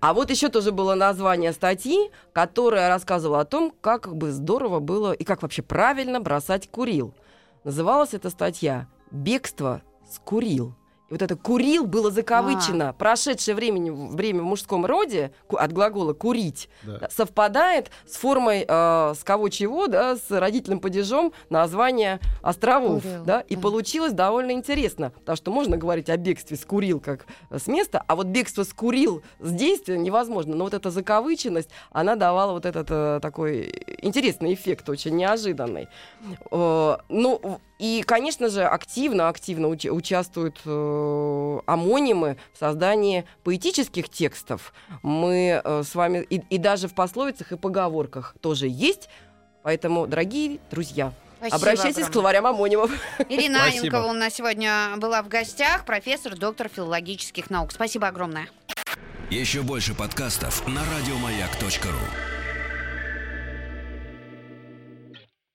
А 0.00 0.14
вот 0.14 0.30
еще 0.30 0.48
тоже 0.48 0.72
было 0.72 0.94
название 0.94 1.52
статьи, 1.52 2.10
которая 2.32 2.88
рассказывала 2.88 3.40
о 3.40 3.44
том, 3.44 3.72
как 3.80 4.14
бы 4.14 4.32
здорово 4.32 4.80
было 4.80 5.12
и 5.12 5.22
как 5.24 5.42
вообще 5.42 5.62
правильно 5.62 6.20
бросать 6.20 6.68
курил. 6.68 7.14
Называлась 7.62 8.12
эта 8.12 8.28
статья 8.30 8.88
«Бегство 9.12 9.82
с 10.10 10.18
курил». 10.18 10.74
Вот 11.12 11.20
это 11.20 11.36
«курил» 11.36 11.84
было 11.86 12.10
закавычено. 12.10 12.94
Прошедшее 12.94 13.54
времени, 13.54 13.90
время 13.90 14.40
в 14.40 14.44
мужском 14.44 14.86
роде 14.86 15.32
от 15.50 15.70
глагола 15.70 16.14
«курить» 16.14 16.70
Да. 16.82 16.98
да, 17.00 17.08
совпадает 17.10 17.90
с 18.06 18.16
формой 18.16 18.64
э, 18.66 19.14
с 19.14 19.22
кого 19.22 19.50
чего, 19.50 19.88
да, 19.88 20.16
с 20.16 20.30
родительным 20.30 20.80
падежом 20.80 21.34
названия 21.50 22.18
островов. 22.40 23.02
Курил, 23.02 23.24
Да, 23.24 23.40
и 23.40 23.56
да. 23.56 23.60
получилось 23.60 24.14
довольно 24.14 24.52
интересно, 24.52 25.10
потому 25.10 25.36
что 25.36 25.50
можно 25.52 25.76
говорить 25.76 26.08
о 26.08 26.16
бегстве 26.16 26.56
с 26.56 26.64
Курил 26.64 26.98
как 26.98 27.26
э, 27.50 27.58
с 27.58 27.66
места, 27.66 28.02
а 28.06 28.16
вот 28.16 28.28
бегство 28.28 28.62
с 28.62 28.72
Курил 28.72 29.22
с 29.38 29.52
действия 29.52 29.98
невозможно. 29.98 30.56
Но 30.56 30.64
вот 30.64 30.72
эта 30.72 30.90
закавыченность, 30.90 31.68
она 31.90 32.16
давала 32.16 32.52
вот 32.52 32.64
этот 32.64 32.86
э, 32.90 33.18
такой 33.20 33.70
интересный 34.00 34.54
эффект, 34.54 34.88
очень 34.88 35.14
неожиданный. 35.14 35.88
Э, 36.50 36.96
ну, 37.10 37.60
и, 37.82 38.04
конечно 38.06 38.48
же, 38.48 38.62
активно-активно 38.62 39.66
уч- 39.66 39.90
участвуют 39.90 40.60
э, 40.64 41.60
амонимы 41.66 42.36
в 42.54 42.58
создании 42.58 43.24
поэтических 43.42 44.08
текстов. 44.08 44.72
Мы 45.02 45.60
э, 45.62 45.82
с 45.82 45.92
вами 45.96 46.24
и, 46.30 46.36
и 46.48 46.58
даже 46.58 46.86
в 46.86 46.94
пословицах 46.94 47.50
и 47.50 47.56
поговорках 47.56 48.36
тоже 48.40 48.68
есть. 48.68 49.08
Поэтому, 49.64 50.06
дорогие 50.06 50.60
друзья, 50.70 51.12
Спасибо 51.38 51.56
обращайтесь 51.56 51.94
к 51.94 51.98
огромное. 51.98 52.12
словарям 52.12 52.46
амонимов. 52.46 52.90
Ирина. 53.28 53.64
Аненкова 53.64 54.06
у 54.06 54.12
нас 54.12 54.32
сегодня 54.32 54.94
была 54.98 55.20
в 55.24 55.28
гостях, 55.28 55.84
профессор, 55.84 56.36
доктор 56.36 56.68
филологических 56.68 57.50
наук. 57.50 57.72
Спасибо 57.72 58.06
огромное. 58.06 58.46
Еще 59.28 59.62
больше 59.62 59.92
подкастов 59.96 60.64
на 60.68 60.82
радиомаяк.ру. 60.84 62.41